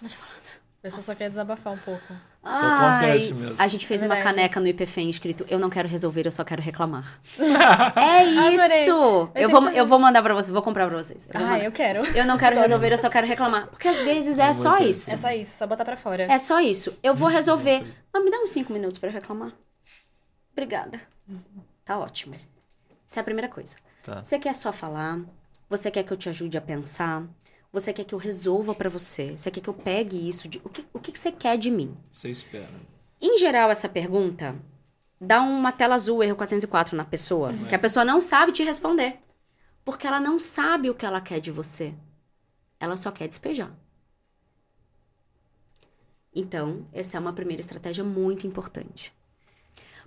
[0.00, 2.14] Ela já fala, A pessoa só quer desabafar um pouco.
[2.42, 3.56] Ai, acontece mesmo.
[3.58, 6.42] a gente fez É uma caneca no IPFEM escrito Eu não quero resolver, eu só
[6.42, 7.20] quero reclamar.
[7.96, 8.24] é
[8.54, 9.30] isso!
[9.34, 11.28] Eu vou, então- eu vou mandar pra vocês, vou comprar pra vocês.
[11.32, 12.00] Eu, Ah, eu quero.
[12.16, 13.66] Eu não quero resolver, eu só quero reclamar.
[13.66, 15.12] Porque às vezes é só muito isso.
[15.12, 16.22] É só isso, só botar pra fora.
[16.32, 16.96] É só isso.
[17.02, 17.84] Eu vou resolver.
[18.12, 19.52] Mas me dá uns cinco minutos pra eu reclamar.
[20.52, 21.00] Obrigada.
[21.84, 22.34] Tá ótimo.
[23.06, 23.76] Essa é a primeira coisa.
[24.02, 24.22] Tá.
[24.22, 25.18] Você quer só falar?
[25.68, 27.22] Você quer que eu te ajude a pensar?
[27.72, 29.36] Você quer que eu resolva pra você?
[29.36, 30.48] Você quer que eu pegue isso?
[30.48, 30.60] De...
[30.64, 31.96] O, que, o que que você quer de mim?
[32.10, 32.68] Você espera.
[33.20, 34.56] Em geral, essa pergunta
[35.20, 39.18] dá uma tela azul, erro 404 na pessoa, que a pessoa não sabe te responder.
[39.84, 41.94] Porque ela não sabe o que ela quer de você.
[42.78, 43.72] Ela só quer despejar.
[46.34, 49.12] Então, essa é uma primeira estratégia muito importante.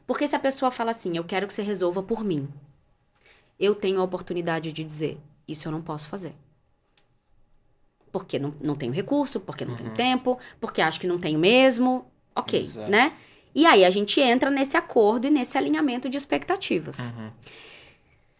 [0.05, 2.49] Porque se a pessoa fala assim, eu quero que você resolva por mim,
[3.59, 6.35] eu tenho a oportunidade de dizer, isso eu não posso fazer.
[8.13, 12.05] Porque não, não tenho recurso, porque não tenho tempo, porque acho que não tenho mesmo.
[12.35, 12.89] Ok, Exato.
[12.89, 13.11] né?
[13.55, 17.11] E aí a gente entra nesse acordo e nesse alinhamento de expectativas.
[17.11, 17.31] Uhum.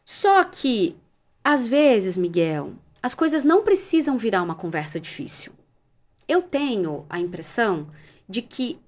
[0.06, 0.96] Só que,
[1.44, 5.52] às vezes, Miguel, as coisas não precisam virar uma conversa difícil.
[6.28, 7.88] Eu tenho a impressão
[8.30, 8.80] de que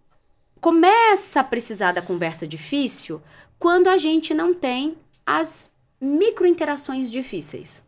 [0.62, 3.22] começa a precisar da conversa difícil
[3.60, 7.84] quando a gente não tem as microinterações difíceis.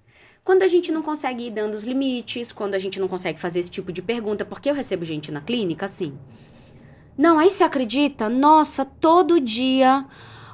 [0.48, 3.60] Quando a gente não consegue ir dando os limites, quando a gente não consegue fazer
[3.60, 6.18] esse tipo de pergunta, porque eu recebo gente na clínica assim.
[7.18, 8.30] Não, aí você acredita?
[8.30, 10.06] Nossa, todo dia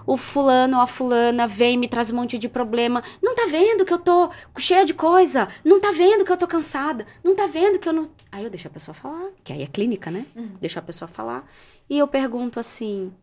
[0.04, 3.04] o fulano ou a fulana vem e me traz um monte de problema.
[3.22, 5.48] Não tá vendo que eu tô cheia de coisa?
[5.64, 7.06] Não tá vendo que eu tô cansada?
[7.24, 8.10] Não tá vendo que eu não.
[8.32, 10.26] Aí eu deixo a pessoa falar, que aí é clínica, né?
[10.36, 10.56] Uhum.
[10.60, 11.48] Deixo a pessoa falar.
[11.88, 13.14] E eu pergunto assim: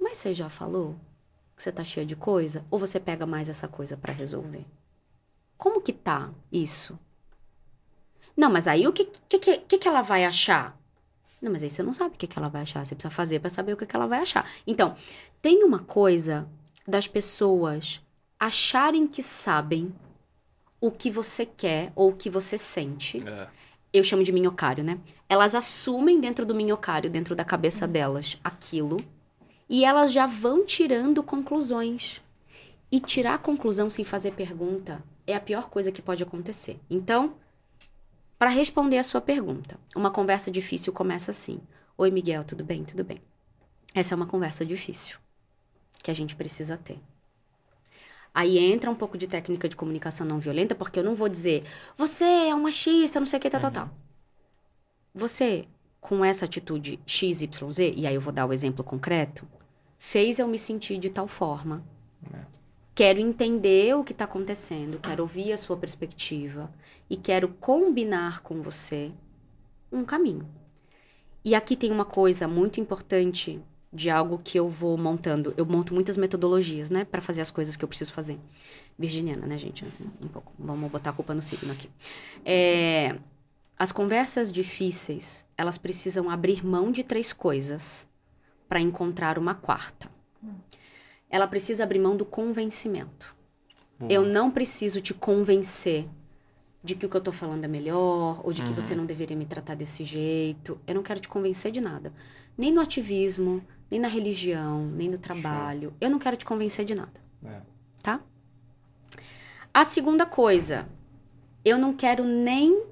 [0.00, 0.96] Mas você já falou
[1.56, 2.64] que você tá cheia de coisa?
[2.72, 4.66] Ou você pega mais essa coisa pra resolver?
[5.62, 6.98] Como que tá isso?
[8.36, 10.76] Não, mas aí o que, que, que, que que ela vai achar?
[11.40, 12.84] Não, mas aí você não sabe o que, que ela vai achar.
[12.84, 14.44] Você precisa fazer pra saber o que, que ela vai achar.
[14.66, 14.96] Então,
[15.40, 16.48] tem uma coisa
[16.84, 18.00] das pessoas
[18.40, 19.94] acharem que sabem
[20.80, 23.22] o que você quer ou o que você sente.
[23.24, 23.46] É.
[23.92, 24.98] Eu chamo de minhocário, né?
[25.28, 28.96] Elas assumem dentro do minhocário, dentro da cabeça delas, aquilo.
[29.70, 32.20] E elas já vão tirando conclusões.
[32.90, 36.78] E tirar conclusão sem fazer pergunta é a pior coisa que pode acontecer.
[36.90, 37.36] Então,
[38.38, 41.60] para responder a sua pergunta, uma conversa difícil começa assim:
[41.96, 42.84] Oi, Miguel, tudo bem?
[42.84, 43.20] Tudo bem.
[43.94, 45.18] Essa é uma conversa difícil
[46.02, 46.98] que a gente precisa ter.
[48.34, 51.64] Aí entra um pouco de técnica de comunicação não violenta, porque eu não vou dizer,
[51.94, 53.90] você é um machista, não sei o que, tal, tal, tal.
[55.14, 55.66] Você,
[56.00, 59.46] com essa atitude XYZ, e aí eu vou dar o exemplo concreto,
[59.98, 61.84] fez eu me sentir de tal forma.
[62.94, 66.70] Quero entender o que está acontecendo, quero ouvir a sua perspectiva
[67.08, 69.10] e quero combinar com você
[69.90, 70.46] um caminho.
[71.44, 73.60] E aqui tem uma coisa muito importante
[73.92, 75.52] de algo que eu vou montando.
[75.56, 78.38] Eu monto muitas metodologias, né, para fazer as coisas que eu preciso fazer.
[78.98, 79.84] Virginiana, né, gente?
[79.84, 80.52] Assim, um pouco.
[80.58, 81.90] Vamos botar a culpa no signo aqui.
[82.44, 83.18] É,
[83.78, 88.06] as conversas difíceis, elas precisam abrir mão de três coisas
[88.68, 90.10] para encontrar uma quarta.
[91.32, 93.34] Ela precisa abrir mão do convencimento.
[93.98, 94.12] Boa.
[94.12, 96.06] Eu não preciso te convencer
[96.84, 98.74] de que o que eu tô falando é melhor, ou de que Uhum.
[98.74, 100.78] você não deveria me tratar desse jeito.
[100.86, 102.12] Eu não quero te convencer de nada.
[102.58, 105.94] Nem no ativismo, nem na religião, nem no trabalho.
[105.98, 107.62] Eu não quero te convencer de nada, É.
[108.02, 108.20] tá?
[109.72, 110.86] A segunda coisa,
[111.64, 112.84] eu não quero nem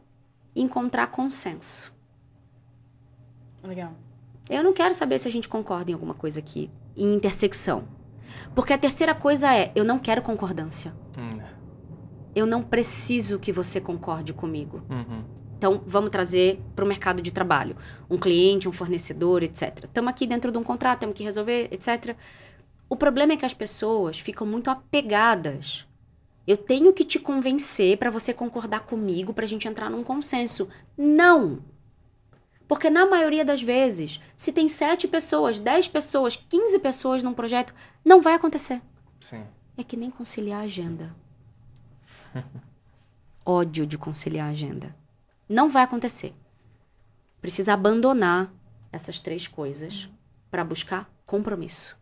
[0.57, 1.93] encontrar consenso.
[3.63, 3.93] Legal.
[4.49, 7.87] Eu não quero saber se a gente concorda em alguma coisa aqui, em intersecção.
[8.55, 10.93] Porque a terceira coisa é, eu não quero concordância.
[11.17, 11.41] Hum.
[12.35, 14.83] Eu não preciso que você concorde comigo.
[14.89, 15.25] Uhum.
[15.57, 17.77] Então, vamos trazer para o mercado de trabalho.
[18.09, 19.85] Um cliente, um fornecedor, etc.
[19.85, 22.17] Estamos aqui dentro de um contrato, temos que resolver, etc.
[22.89, 25.87] O problema é que as pessoas ficam muito apegadas.
[26.47, 30.69] Eu tenho que te convencer para você concordar comigo, para a gente entrar num consenso.
[30.97, 31.59] Não!
[32.71, 37.75] Porque na maioria das vezes, se tem sete pessoas, dez pessoas, 15 pessoas num projeto,
[38.05, 38.81] não vai acontecer.
[39.19, 39.45] Sim.
[39.77, 41.13] É que nem conciliar a agenda.
[43.45, 44.95] Ódio de conciliar a agenda.
[45.49, 46.33] Não vai acontecer.
[47.41, 48.55] Precisa abandonar
[48.93, 50.09] essas três coisas
[50.49, 51.99] para buscar compromisso.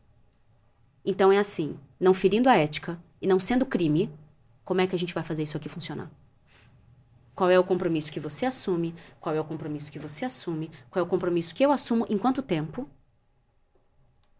[1.02, 4.12] Então é assim, não ferindo a ética e não sendo crime,
[4.66, 6.10] como é que a gente vai fazer isso aqui funcionar?
[7.38, 8.92] Qual é o compromisso que você assume?
[9.20, 10.72] Qual é o compromisso que você assume?
[10.90, 12.90] Qual é o compromisso que eu assumo em quanto tempo?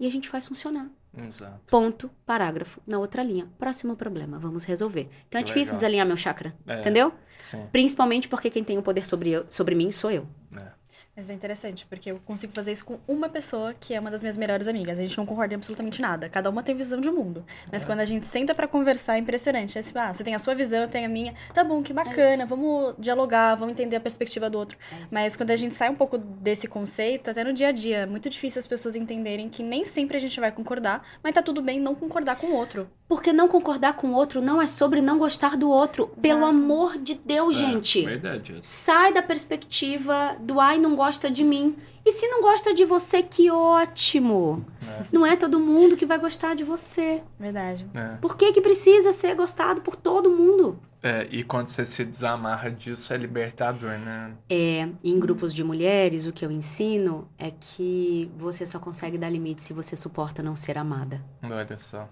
[0.01, 0.91] E a gente faz funcionar.
[1.17, 1.61] Exato.
[1.71, 3.49] Ponto, parágrafo, na outra linha.
[3.57, 5.09] Próximo problema, vamos resolver.
[5.29, 5.77] Então é Que difícil legal.
[5.77, 6.81] desalinhar meu chakra, É.
[6.81, 7.13] entendeu?
[7.39, 7.69] Sim.
[7.71, 10.27] Principalmente porque quem tem o poder sobre, eu, sobre mim sou eu.
[10.57, 10.67] É.
[11.17, 14.23] Mas é interessante, porque eu consigo fazer isso com uma pessoa que é uma das
[14.23, 14.99] minhas melhores amigas.
[14.99, 16.29] A gente não concorda em absolutamente nada.
[16.29, 17.45] Cada uma tem visão de mundo.
[17.73, 19.77] Mas quando a gente senta pra conversar, é impressionante.
[19.77, 21.35] É assim, ah, você tem a sua visão, eu tenho a minha.
[21.53, 24.79] Tá bom, que bacana, vamos dialogar, vamos entender a perspectiva do outro.
[25.11, 28.07] Mas quando a gente sai um pouco desse conceito, até no dia a dia, é
[28.07, 31.61] muito difícil as pessoas entenderem que nem sempre a gente vai concordar, mas tá tudo
[31.61, 32.89] bem não concordar com o outro.
[33.09, 36.09] Porque não concordar com o outro não é sobre não gostar do outro.
[36.21, 36.57] Pelo Exato.
[36.57, 38.05] amor de Deus, É, gente.
[38.05, 38.59] Verdade.
[38.63, 41.77] Sai da perspectiva do ai, não gosta de mim.
[42.05, 44.65] E se não gosta de você, que ótimo.
[45.13, 47.23] Não é todo mundo que vai gostar de você.
[47.39, 47.87] Verdade.
[47.95, 48.17] É.
[48.17, 50.81] Por que, que precisa ser gostado por todo mundo?
[51.03, 54.35] É, e quando você se desamarra disso, é libertador, né?
[54.51, 59.29] É, em grupos de mulheres, o que eu ensino é que você só consegue dar
[59.31, 62.09] limite se você suporta não ser amada, Olha só.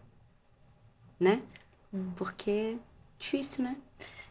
[1.18, 1.40] né?
[2.14, 2.74] Porque é
[3.18, 3.76] difícil, né?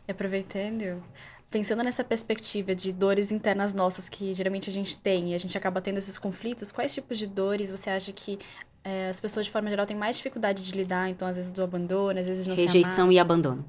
[0.08, 1.04] E aproveitando,
[1.50, 5.58] pensando nessa perspectiva de dores internas nossas que geralmente a gente tem e a gente
[5.58, 8.38] acaba tendo esses conflitos, quais tipos de dores você acha que
[8.84, 11.10] eh, as pessoas de forma geral têm mais dificuldade de lidar?
[11.10, 13.66] Então, às vezes do abandono, às vezes não se Rejeição e abandono.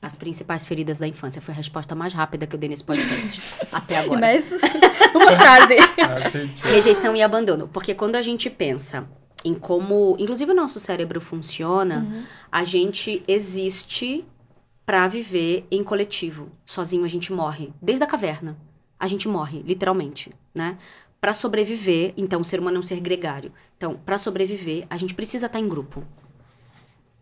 [0.00, 1.40] As principais feridas da infância.
[1.40, 3.66] Foi a resposta mais rápida que eu dei nesse podcast.
[3.72, 4.20] até agora.
[4.20, 4.46] Mas
[5.14, 5.74] uma frase.
[6.26, 6.70] Aceitei.
[6.70, 7.66] Rejeição e abandono.
[7.68, 9.08] Porque quando a gente pensa
[9.44, 14.24] em como, inclusive, o nosso cérebro funciona, a gente existe
[14.86, 16.52] pra viver em coletivo.
[16.64, 17.74] Sozinho a gente morre.
[17.82, 18.56] Desde a caverna.
[18.98, 20.78] A gente morre, literalmente, né?
[21.20, 23.52] Para sobreviver, então o ser humano é um ser gregário.
[23.76, 26.04] Então, para sobreviver, a gente precisa estar em grupo.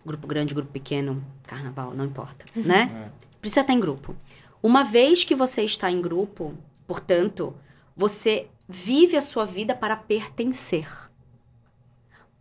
[0.05, 3.11] Grupo grande, grupo pequeno, carnaval, não importa, né?
[3.41, 4.15] Precisa estar em grupo.
[4.63, 6.55] Uma vez que você está em grupo,
[6.87, 7.57] portanto,
[7.97, 10.89] você vive a sua vida para pertencer.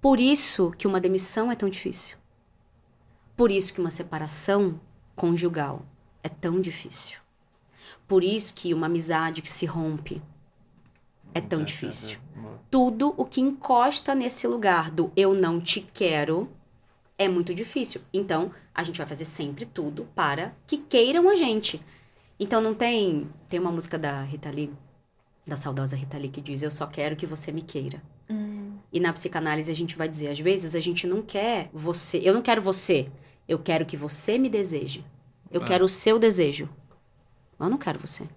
[0.01, 2.17] Por isso que uma demissão é tão difícil.
[3.35, 4.79] Por isso que uma separação
[5.15, 5.85] conjugal
[6.21, 7.19] é tão difícil.
[8.07, 10.21] Por isso que uma amizade que se rompe
[11.33, 12.09] é tão difícil.
[12.09, 12.23] certeza.
[12.35, 12.59] Boa.
[12.69, 16.49] Tudo o que encosta nesse lugar do eu não te quero
[17.17, 18.01] é muito difícil.
[18.13, 21.81] Então, a gente vai fazer sempre tudo para que queiram a gente.
[22.39, 24.71] Então não tem, tem uma música da Rita Lee,
[25.45, 28.01] da saudosa Rita Lee que diz: "Eu só quero que você me queira".
[28.29, 32.19] Hum, E na psicanálise a gente vai dizer, às vezes a gente não quer você,
[32.23, 33.09] eu não quero você,
[33.47, 35.05] eu quero que você me deseje.
[35.51, 35.65] Eu Ah.
[35.65, 36.69] quero o seu desejo.
[37.59, 38.27] Eu não quero você.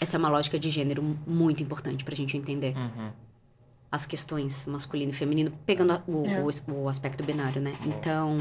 [0.00, 3.10] Essa é uma lógica de gênero muito importante pra gente entender Uhum.
[3.90, 6.42] as questões masculino e feminino, pegando a- o, É.
[6.42, 7.72] o- o aspecto binário, né?
[7.86, 8.36] Então,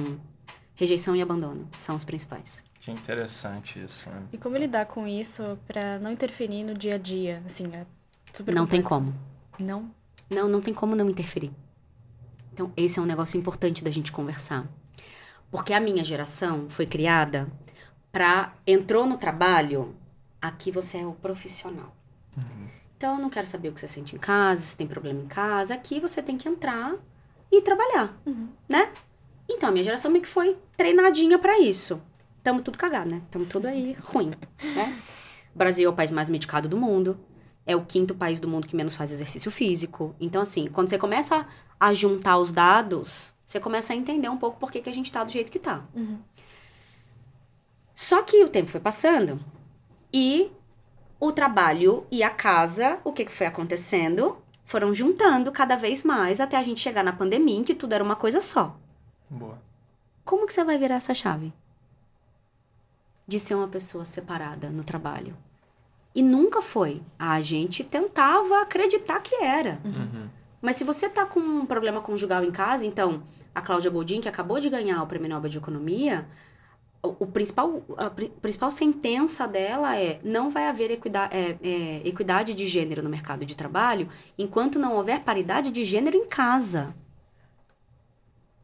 [0.75, 2.63] rejeição e abandono são os principais.
[2.79, 4.09] Que interessante isso.
[4.09, 4.23] né?
[4.34, 7.41] E como lidar com isso pra não interferir no dia a dia?
[7.45, 7.86] Assim, é
[8.34, 9.13] super não tem como.
[9.57, 9.89] Não?
[10.29, 11.51] Não, não tem como não interferir.
[12.54, 14.68] Então, esse é um negócio importante da gente conversar.
[15.49, 17.47] Porque a minha geração foi criada
[18.12, 18.54] pra.
[18.66, 19.95] entrou no trabalho,
[20.41, 21.95] aqui você é o profissional.
[22.95, 25.26] Então, eu não quero saber o que você sente em casa, se tem problema em
[25.28, 25.74] casa.
[25.74, 26.95] Aqui você tem que entrar
[27.51, 28.47] e trabalhar, Uhum.
[28.70, 28.91] né?
[29.49, 32.01] Então, a minha geração meio que foi treinadinha pra isso.
[32.43, 33.22] Tamo tudo cagado, né?
[33.30, 34.38] Tamo tudo aí ruim, né?
[35.54, 37.20] O Brasil é o país mais medicado do mundo.
[37.66, 40.16] É o quinto país do mundo que menos faz exercício físico.
[40.20, 41.47] Então, assim, quando você começa
[41.80, 45.11] a juntar os dados, você começa a entender um pouco por que, que a gente
[45.11, 45.86] tá do jeito que tá.
[45.93, 46.20] Uhum.
[47.95, 49.39] Só que o tempo foi passando
[50.11, 50.51] e
[51.20, 54.38] o trabalho e a casa, o que, que foi acontecendo?
[54.66, 58.03] Foram juntando cada vez mais até a gente chegar na pandemia em que tudo era
[58.03, 58.78] uma coisa só.
[59.30, 59.61] Boa.
[60.26, 61.53] Como que você vai virar essa chave?
[63.28, 65.38] De ser uma pessoa separada no trabalho.
[66.16, 67.01] E nunca foi.
[67.18, 69.80] A gente tentava acreditar que era.
[69.84, 70.30] Uhum.
[70.61, 74.30] Mas se você tá com um problema conjugal em casa, então, a Cláudia Goldin, que
[74.30, 76.28] acabou de ganhar o Prêmio Nobel de Economia,
[77.01, 82.07] o, o principal, a pri- principal sentença dela é não vai haver equida- é, é,
[82.07, 84.07] equidade de gênero no mercado de trabalho
[84.38, 86.95] enquanto não houver paridade de gênero em casa.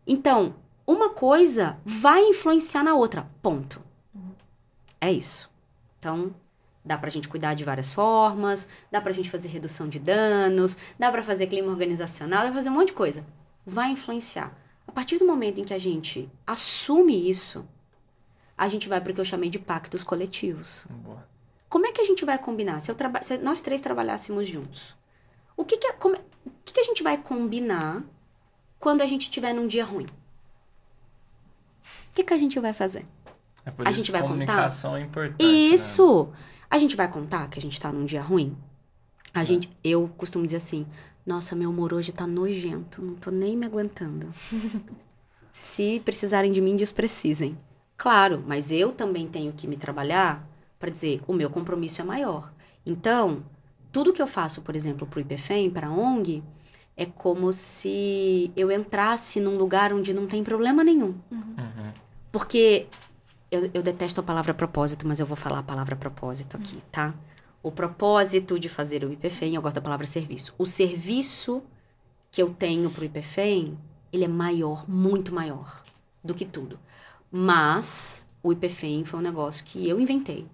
[0.07, 0.55] Então,
[0.87, 3.27] uma coisa vai influenciar na outra.
[3.41, 3.81] Ponto.
[5.01, 5.49] É isso.
[5.99, 6.33] Então,
[6.89, 11.11] dá pra gente cuidar de várias formas, dá pra gente fazer redução de danos, dá
[11.11, 13.23] pra fazer clima organizacional, dá pra fazer um monte de coisa.
[13.63, 14.51] Vai influenciar.
[14.87, 17.63] A partir do momento em que a gente assume isso,
[18.57, 20.87] a gente vai pro que eu chamei de pactos coletivos.
[20.89, 21.23] Boa.
[21.69, 22.79] Como é que a gente vai combinar?
[22.79, 24.95] Se, se nós três trabalhássemos juntos,
[25.55, 28.01] o que que, é- como é- o que que a gente vai combinar
[28.79, 30.07] quando a gente estiver num dia ruim?
[32.11, 33.05] O que, que a gente vai fazer?
[33.63, 34.33] É por A isso gente vai contar?
[34.33, 35.43] comunicação é importante.
[35.45, 35.49] né?
[36.69, 38.55] A gente vai contar que a gente tá num dia ruim?
[39.33, 39.39] É.
[39.39, 40.85] A gente, eu costumo dizer assim:
[41.25, 44.29] nossa, meu humor hoje tá nojento, não tô nem me aguentando.
[45.51, 47.57] Se precisarem de mim, desprecisem.
[47.97, 50.47] Claro, mas eu também tenho que me trabalhar
[50.79, 52.51] para dizer: o meu compromisso é maior.
[52.85, 53.43] Então,
[53.91, 56.43] tudo que eu faço, por exemplo, pro IPFEM, para a ONG,
[56.95, 61.15] é como se eu entrasse num lugar onde não tem problema nenhum.
[61.31, 61.93] Uhum.
[62.31, 62.87] Porque
[63.51, 67.13] eu, eu detesto a palavra propósito, mas eu vou falar a palavra propósito aqui, tá?
[67.61, 70.53] O propósito de fazer o IPFEM, eu gosto da palavra serviço.
[70.57, 71.61] O serviço
[72.31, 73.77] que eu tenho pro IPFEM,
[74.13, 75.81] ele é maior, muito maior
[76.23, 76.79] do que tudo.
[77.31, 80.47] Mas o IPFEM foi um negócio que eu inventei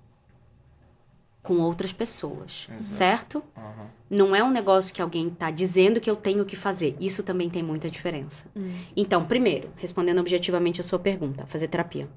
[1.46, 2.84] com outras pessoas, Exato.
[2.84, 3.43] certo?
[3.56, 3.86] Uhum.
[4.10, 6.98] Não é um negócio que alguém tá dizendo que eu tenho que fazer.
[7.00, 8.48] Isso também tem muita diferença.
[8.56, 8.74] Hum.
[8.96, 12.10] Então, primeiro, respondendo objetivamente a sua pergunta, fazer terapia.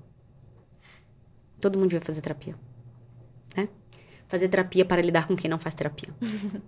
[1.61, 2.55] Todo mundo devia fazer terapia.
[3.57, 3.69] Né?
[4.29, 6.15] Fazer terapia para lidar com quem não faz terapia.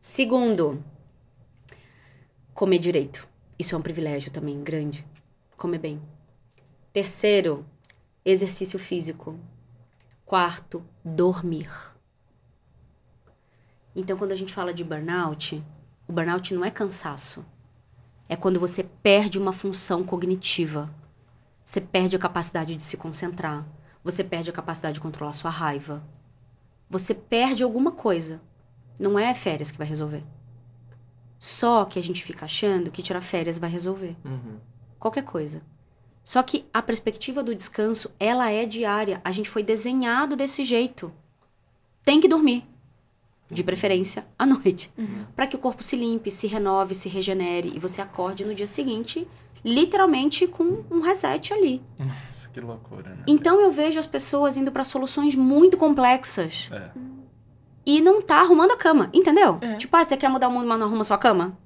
[0.00, 0.82] Segundo,
[2.54, 3.28] comer direito.
[3.58, 5.04] Isso é um privilégio também grande.
[5.56, 6.00] Comer bem.
[6.92, 7.66] Terceiro,
[8.24, 9.38] exercício físico.
[10.24, 11.70] Quarto, dormir.
[13.94, 15.62] Então, quando a gente fala de burnout,
[16.06, 17.44] o burnout não é cansaço.
[18.28, 20.88] É quando você perde uma função cognitiva.
[21.64, 23.66] Você perde a capacidade de se concentrar.
[24.02, 26.02] Você perde a capacidade de controlar sua raiva.
[26.88, 28.40] Você perde alguma coisa.
[28.98, 30.24] Não é férias que vai resolver.
[31.38, 34.16] Só que a gente fica achando que tirar férias vai resolver.
[34.24, 34.58] Uhum.
[34.98, 35.62] Qualquer coisa.
[36.24, 39.20] Só que a perspectiva do descanso, ela é diária.
[39.24, 41.12] A gente foi desenhado desse jeito.
[42.04, 42.66] Tem que dormir.
[43.50, 44.92] De preferência à noite.
[45.34, 48.66] Para que o corpo se limpe, se renove, se regenere e você acorde no dia
[48.66, 49.26] seguinte,
[49.64, 51.82] literalmente com um reset ali.
[51.98, 53.24] Nossa, que loucura, né?
[53.26, 56.90] Então eu vejo as pessoas indo para soluções muito complexas É.
[57.84, 59.58] e não tá arrumando a cama, entendeu?
[59.60, 59.74] É.
[59.76, 61.56] Tipo, ah, você quer mudar o mundo, mas não arruma sua cama?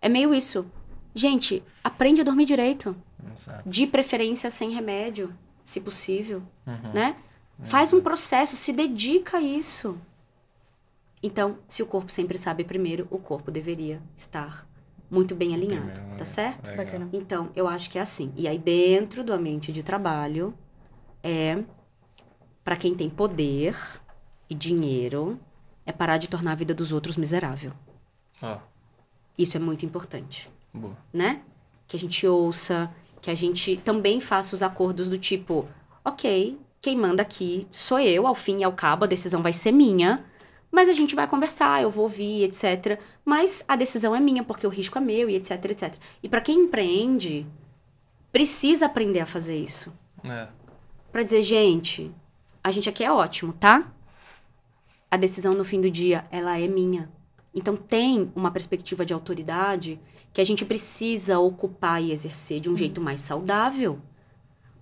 [0.00, 0.66] É meio isso.
[1.14, 2.96] Gente, aprende a dormir direito.
[3.32, 3.68] Exato.
[3.68, 5.32] De preferência sem remédio,
[5.64, 6.92] se possível, Uhum.
[6.92, 7.16] né?
[7.64, 9.96] Faz um processo, se dedica a isso.
[11.22, 14.66] Então, se o corpo sempre sabe primeiro, o corpo deveria estar
[15.12, 16.24] muito bem alinhado, Primeiro, tá né?
[16.24, 16.68] certo?
[16.68, 16.84] Legal.
[16.86, 17.08] Bacana.
[17.12, 18.32] Então, eu acho que é assim.
[18.34, 20.54] E aí, dentro do ambiente de trabalho,
[21.22, 21.62] é
[22.64, 23.76] para quem tem poder
[24.48, 25.38] e dinheiro,
[25.84, 27.72] é parar de tornar a vida dos outros miserável.
[28.42, 28.56] Ó,
[29.36, 30.96] Isso é muito importante, boa.
[31.12, 31.42] né?
[31.86, 32.90] Que a gente ouça,
[33.20, 35.68] que a gente também faça os acordos do tipo,
[36.04, 39.72] ok, quem manda aqui sou eu, ao fim e ao cabo, a decisão vai ser
[39.72, 40.24] minha.
[40.72, 42.98] Mas a gente vai conversar, eu vou ouvir, etc.
[43.22, 45.94] Mas a decisão é minha, porque o risco é meu, e etc, etc.
[46.22, 47.46] E para quem empreende,
[48.32, 49.92] precisa aprender a fazer isso.
[50.24, 50.48] É.
[51.12, 52.10] Pra dizer, gente,
[52.64, 53.92] a gente aqui é ótimo, tá?
[55.10, 57.10] A decisão no fim do dia, ela é minha.
[57.54, 60.00] Então tem uma perspectiva de autoridade
[60.32, 63.98] que a gente precisa ocupar e exercer de um jeito mais saudável.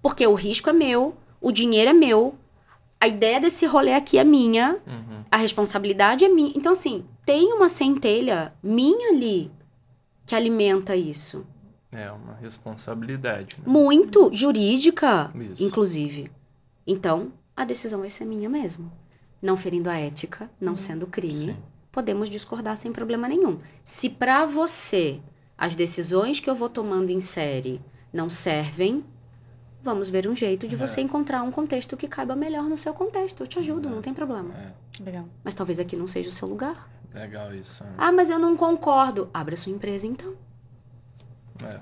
[0.00, 2.36] Porque o risco é meu, o dinheiro é meu,
[3.00, 5.24] a ideia desse rolê aqui é minha, Uhum.
[5.30, 6.52] a responsabilidade é minha.
[6.54, 9.50] Então, assim, tem uma centelha minha ali
[10.26, 11.46] que alimenta isso.
[11.90, 13.64] É uma responsabilidade, né?
[13.66, 15.64] Muito jurídica, Isso.
[15.64, 16.30] inclusive.
[16.86, 18.92] Então, a decisão vai ser minha mesmo.
[19.42, 21.56] Não ferindo a ética, não sendo crime, Sim.
[21.90, 23.58] podemos discordar sem problema nenhum.
[23.82, 25.20] Se pra você
[25.58, 27.80] as decisões que eu vou tomando em série
[28.12, 29.04] não servem,
[29.82, 30.78] vamos ver um jeito de É.
[30.78, 33.42] você encontrar um contexto que caiba melhor no seu contexto.
[33.42, 34.54] Eu te ajudo, não tem problema.
[34.54, 35.24] É, Legal.
[35.42, 36.88] Mas talvez aqui não seja o seu lugar.
[37.14, 37.82] legal isso.
[37.82, 37.94] né?
[37.98, 39.28] Ah, mas eu não concordo.
[39.34, 40.34] Abre a sua empresa então.
[41.64, 41.80] É.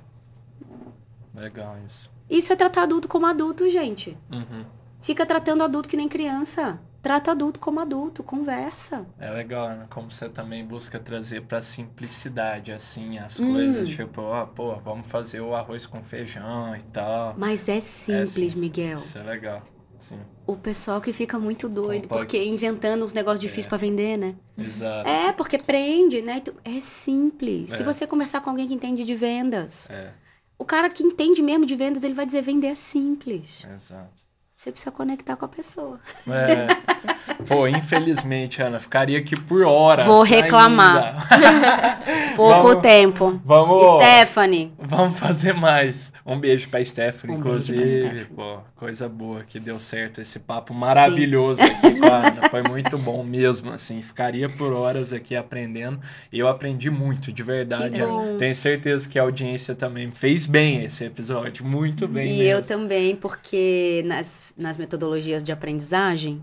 [1.34, 2.10] Legal isso.
[2.28, 4.16] Isso é tratar adulto como adulto, gente.
[4.32, 4.64] Uhum.
[5.00, 6.80] Fica tratando adulto que nem criança.
[7.08, 9.06] Trata adulto como adulto, conversa.
[9.18, 9.86] É legal, né?
[9.88, 13.50] Como você também busca trazer pra simplicidade, assim, as Hum.
[13.54, 17.34] coisas, tipo, ó, pô, vamos fazer o arroz com feijão e tal.
[17.38, 18.58] Mas é simples, sim.
[18.60, 18.98] Miguel.
[18.98, 19.62] Isso é legal.
[19.98, 22.26] Sim, O pessoal que fica muito doido, Complexo.
[22.26, 23.68] porque inventando uns negócios difíceis É.
[23.70, 24.34] pra vender, né?
[24.58, 25.08] exato.
[25.08, 26.36] É, porque prende, né?
[26.36, 27.70] Então, É simples.
[27.70, 27.84] Se É.
[27.86, 30.10] você conversar com alguém que entende de vendas, É,
[30.58, 33.64] o cara que entende mesmo de vendas, ele vai dizer vender é simples.
[33.74, 34.28] exato.
[34.54, 36.00] Você precisa conectar com a pessoa.
[36.26, 36.66] É.
[37.46, 40.04] Pô, infelizmente, Ana, ficaria aqui por horas.
[40.04, 41.26] Vou reclamar.
[42.36, 43.40] Pouco Vamos- tempo.
[43.44, 43.86] Vamos.
[44.02, 44.72] Stephanie.
[44.78, 46.12] Vamos fazer mais.
[46.26, 47.90] Um beijo pra Stephanie, Um beijo pra inclusive.
[47.90, 48.24] Stephanie.
[48.26, 52.48] Pô, coisa boa que deu certo esse papo maravilhoso aqui com a Ana.
[52.50, 54.02] Foi muito bom mesmo, assim.
[54.02, 55.98] Ficaria por horas aqui aprendendo.
[56.30, 58.00] E eu aprendi muito, de verdade.
[58.02, 58.36] Ana.
[58.38, 61.64] Tenho certeza que a audiência também fez bem esse episódio.
[61.64, 62.50] Muito bem E mesmo.
[62.58, 66.42] eu também, porque nas, nas metodologias de aprendizagem,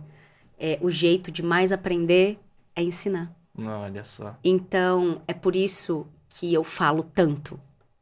[0.59, 2.39] é, o jeito de mais aprender
[2.75, 3.31] é ensinar.
[3.57, 4.35] Não, olha só.
[4.43, 7.59] Então, é por isso que eu falo tanto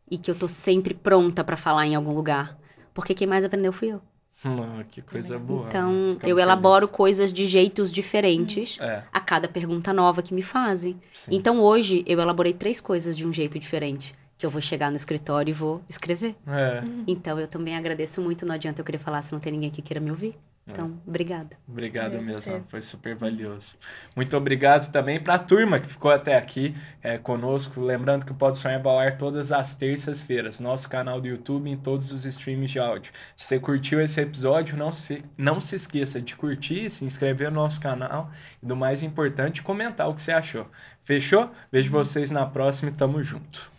[0.10, 2.58] e que eu tô sempre pronta pra falar em algum lugar.
[2.94, 4.02] Porque quem mais aprendeu fui eu.
[4.44, 5.68] Não, que coisa boa.
[5.68, 6.96] Então, eu elaboro felizes.
[6.98, 11.00] coisas de jeitos diferentes É, a cada pergunta nova que me fazem.
[11.14, 11.34] sim.
[11.34, 14.14] Então, hoje, eu elaborei três coisas de um jeito diferente.
[14.38, 16.36] Que eu vou chegar no escritório e vou escrever.
[16.48, 18.46] É, Então, eu também agradeço muito.
[18.46, 20.36] Não adianta eu querer falar se não tem ninguém que queira me ouvir.
[20.66, 21.58] Então, obrigada.
[21.68, 23.76] Obrigado É, mesmo, você- foi super valioso.
[24.16, 27.82] Muito obrigado também para a turma que ficou até aqui é, conosco.
[27.82, 31.70] Lembrando que o Pode Sonhar vai ao ar todas as terças-feiras, nosso canal do YouTube
[31.70, 33.12] e em todos os streams de áudio.
[33.36, 37.56] Se você curtiu esse episódio, não se, não se esqueça de curtir, se inscrever no
[37.62, 40.66] nosso canal e, do mais importante, comentar o que você achou.
[41.02, 41.52] Fechou?
[41.70, 43.70] Vejo vocês na próxima e tamo junto.